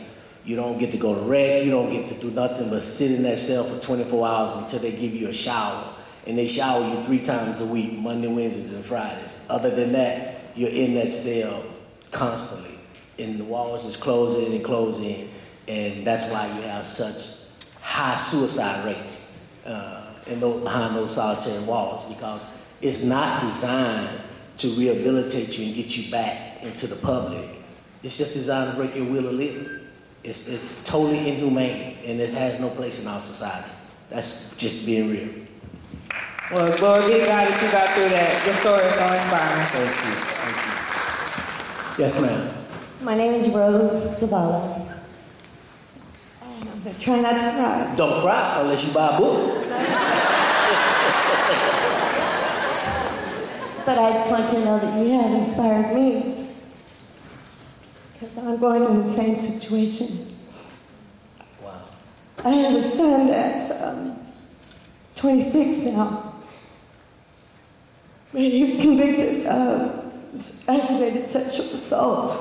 [0.49, 3.11] You don't get to go to rec, you don't get to do nothing but sit
[3.11, 5.93] in that cell for 24 hours until they give you a shower.
[6.25, 9.45] And they shower you three times a week, Monday, Wednesdays, and Fridays.
[9.47, 11.63] Other than that, you're in that cell
[12.09, 12.79] constantly.
[13.19, 15.29] And the walls just close in and close in.
[15.67, 19.37] And that's why you have such high suicide rates
[19.67, 22.47] uh, in those, behind those solitary walls because
[22.81, 24.19] it's not designed
[24.57, 27.47] to rehabilitate you and get you back into the public.
[28.01, 29.79] It's just designed to break your will to live.
[30.24, 33.70] It's, it's totally inhumane and it has no place in our society.
[34.09, 35.30] That's just being real.
[36.51, 38.45] Well, glory be to God that you got through that.
[38.45, 39.67] Your story is so inspiring.
[39.67, 40.13] Thank you.
[40.39, 42.03] Thank you.
[42.03, 42.55] Yes, ma'am.
[43.01, 44.97] My name is Rose Zavala.
[46.41, 47.95] I'm going to try not to cry.
[47.95, 49.65] Don't cry unless you buy a book.
[53.86, 56.48] But I just want you to know that you have inspired me.
[58.20, 60.28] Because I'm going through the same situation.
[61.63, 61.86] Wow.
[62.43, 64.20] I have a son that's um,
[65.15, 66.34] 26 now.
[68.34, 70.05] But he was convicted of
[70.67, 72.32] aggravated sexual assault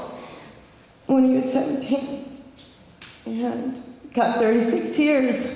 [1.07, 2.43] when he was 17
[3.27, 3.81] and
[4.13, 5.47] got 36 years,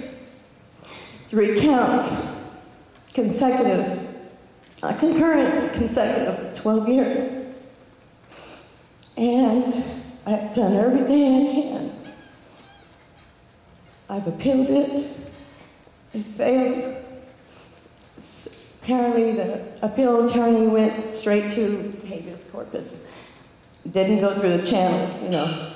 [1.27, 2.55] three counts,
[3.13, 4.09] consecutive,
[4.85, 7.55] uh, concurrent, consecutive, 12 years.
[9.17, 11.93] And I've done everything I can.
[14.09, 15.09] I've appealed it.
[16.15, 16.97] It failed.
[18.83, 23.07] Apparently, the appeal attorney went straight to habeas corpus.
[23.91, 25.73] Didn't go through the channels, you know.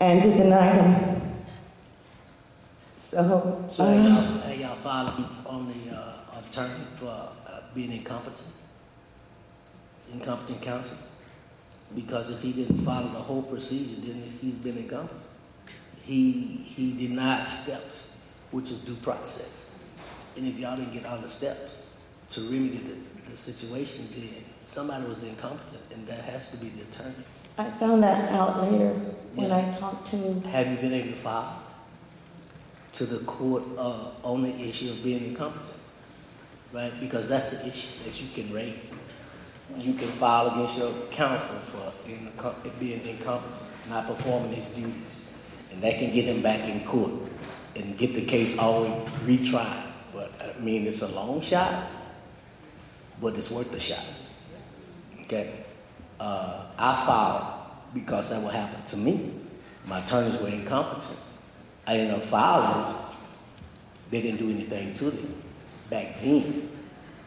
[0.00, 1.22] And they denied him.
[2.98, 7.92] So, So uh, have y'all, have y'all filed on the uh, attorney for uh, being
[7.92, 8.50] incompetent?
[10.12, 10.96] Incompetent counsel?
[11.94, 15.26] Because if he didn't follow the whole procedure, then he's been incompetent.
[16.02, 19.78] He, he denied steps, which is due process.
[20.36, 21.82] And if y'all didn't get all the steps
[22.30, 26.82] to remedy the, the situation, then somebody was incompetent, and that has to be the
[26.82, 27.14] attorney.
[27.58, 28.90] I found that out later
[29.34, 31.62] when I talked to Have you been able to file
[32.92, 35.76] to the court uh, on the issue of being incompetent?
[36.72, 36.92] Right?
[37.00, 38.94] Because that's the issue that you can raise.
[39.78, 41.92] You can file against your counsel for
[42.78, 45.28] being incompetent, not performing his duties.
[45.70, 47.12] And that can get him back in court
[47.74, 48.86] and get the case all
[49.24, 49.86] retried.
[50.12, 51.90] But I mean, it's a long shot,
[53.20, 54.06] but it's worth the shot.
[55.22, 55.52] Okay?
[56.18, 57.56] Uh, I filed
[57.92, 59.34] because that what happened to me.
[59.86, 61.18] My attorneys were incompetent.
[61.86, 62.96] I ended up filing.
[64.10, 65.42] They didn't do anything to them.
[65.90, 66.68] Back then,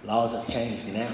[0.03, 1.13] laws have changed now.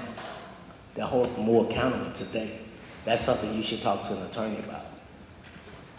[0.96, 2.58] They're hold more accountable today.
[3.04, 4.86] That's something you should talk to an attorney about.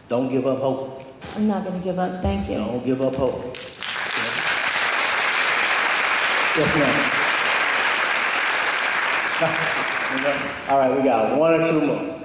[0.09, 1.03] Don't give up hope.
[1.37, 2.23] I'm not going to give up.
[2.23, 2.55] Thank you.
[2.55, 3.55] Don't give up hope.
[6.57, 7.13] Yes, ma'am.
[10.71, 12.17] All right, we got one or two more.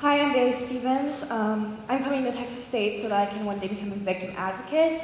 [0.00, 1.30] Hi, I'm Bailey Stevens.
[1.30, 4.34] Um, I'm coming to Texas State so that I can one day become a victim
[4.36, 5.00] advocate.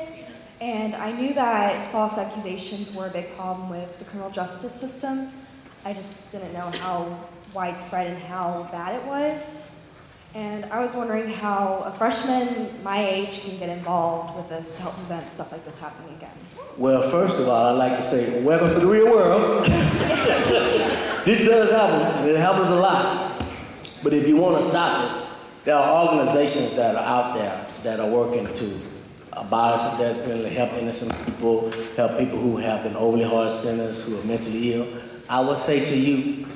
[0.60, 5.32] And I knew that false accusations were a big problem with the criminal justice system.
[5.88, 7.18] I just didn't know how
[7.54, 9.86] widespread and how bad it was.
[10.34, 14.82] And I was wondering how a freshman my age can get involved with this to
[14.82, 16.34] help prevent stuff like this happening again.
[16.76, 19.64] Well, first of all, I'd like to say, welcome to the real world.
[21.24, 23.42] this does happen, and it happens a lot.
[24.02, 25.26] But if you want to stop it,
[25.64, 28.80] there are organizations that are out there that are working to
[29.32, 34.06] abolish the death penalty, help innocent people, help people who have been overly hard sentenced,
[34.06, 34.86] who are mentally ill.
[35.30, 36.46] I would say to you,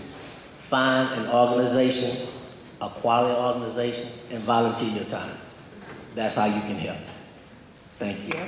[0.55, 2.33] find an organization,
[2.81, 5.37] a quality organization, and volunteer your time.
[6.15, 6.99] That's how you can help.
[7.99, 8.41] Thank you.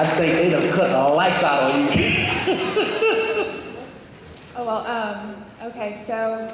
[0.00, 2.24] I think they done cut the lights out on you.
[4.60, 6.52] Oh, well, um, okay, so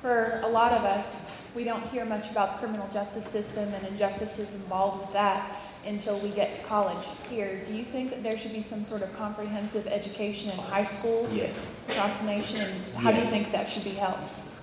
[0.00, 3.86] for a lot of us, we don't hear much about the criminal justice system and
[3.88, 7.60] injustices involved with that until we get to college here.
[7.66, 11.36] Do you think that there should be some sort of comprehensive education in high schools
[11.36, 11.66] Yes.
[11.88, 12.60] across the nation?
[12.60, 14.18] And how do you think that should be held?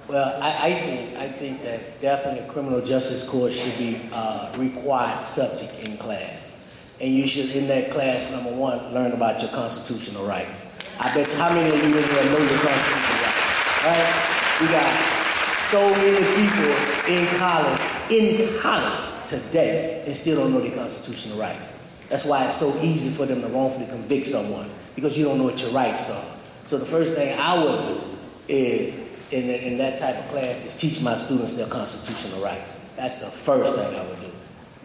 [0.08, 5.22] Well, I, I think I think that definitely criminal justice course should be uh, required
[5.22, 6.52] subject in class,
[7.00, 10.66] and you should in that class number one learn about your constitutional rights.
[11.00, 14.58] I bet you how many of you in here know your constitutional rights, right?
[14.62, 14.92] We got
[15.56, 16.74] so many people
[17.08, 21.72] in college, in college today, and still don't know their constitutional rights.
[22.10, 25.46] That's why it's so easy for them to wrongfully convict someone because you don't know
[25.46, 26.36] what your rights are.
[26.64, 28.02] So the first thing I would do
[28.48, 28.96] is
[29.32, 32.78] in, in that type of class is teach my students their constitutional rights.
[32.96, 34.32] That's the first thing I would do.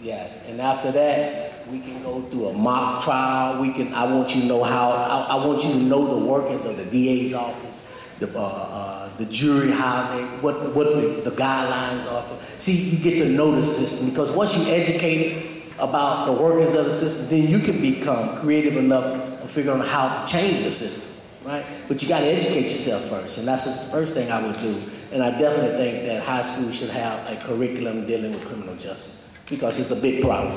[0.03, 3.61] Yes, and after that, we can go through a mock trial.
[3.61, 3.95] We can.
[3.95, 4.91] I want you to know how.
[4.91, 7.81] I, I want you to know the workings of the DA's office,
[8.19, 12.23] the uh, uh, the jury, how they, what the, what the, the guidelines are.
[12.23, 12.39] For.
[12.61, 16.85] See, you get to know the system because once you educate about the workings of
[16.85, 20.71] the system, then you can become creative enough to figure out how to change the
[20.71, 21.15] system
[21.45, 21.65] right?
[21.89, 24.81] But you got to educate yourself first, and that's the first thing I would do.
[25.13, 29.31] And I definitely think that high school should have a curriculum dealing with criminal justice
[29.49, 30.57] because it's a big problem.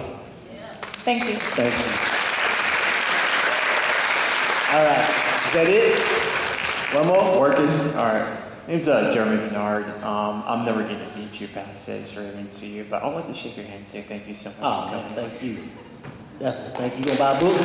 [0.51, 0.73] Yeah.
[1.03, 1.35] Thank you.
[1.35, 1.91] Thank you.
[4.69, 5.09] All right,
[5.45, 5.99] is that it?
[6.95, 7.39] One more?
[7.39, 7.69] Working?
[7.95, 8.46] All right.
[8.67, 9.85] Name's uh, Jeremy Bernard.
[10.03, 13.13] Um, I'm never going to meet you past this or even see you, but I'd
[13.13, 14.57] like to shake your hand and say thank you so much.
[14.61, 15.63] Oh, man, thank you.
[16.37, 16.73] Definitely.
[16.75, 16.99] Thank you.
[16.99, 17.55] You gonna buy a book?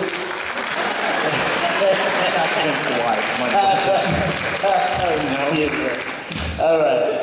[2.63, 3.41] Against the wife.
[6.61, 7.19] All right.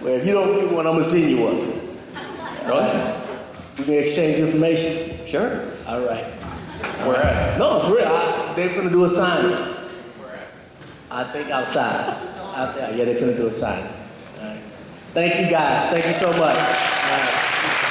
[0.00, 1.58] Well, if you don't get one, I'm gonna send you one.
[2.66, 3.28] Go ahead.
[3.78, 5.26] We can exchange information.
[5.26, 5.62] Sure.
[5.86, 6.24] All right.
[7.04, 7.58] Where at?
[7.58, 8.06] No, for real.
[8.06, 9.52] I, they're gonna do a signing.
[9.52, 9.58] All
[10.24, 10.48] right.
[11.10, 12.16] I think outside.
[12.54, 12.94] Out there.
[12.94, 13.86] Yeah, they're gonna do a sign.
[15.12, 15.88] Thank you guys.
[15.88, 17.89] Thank you so much.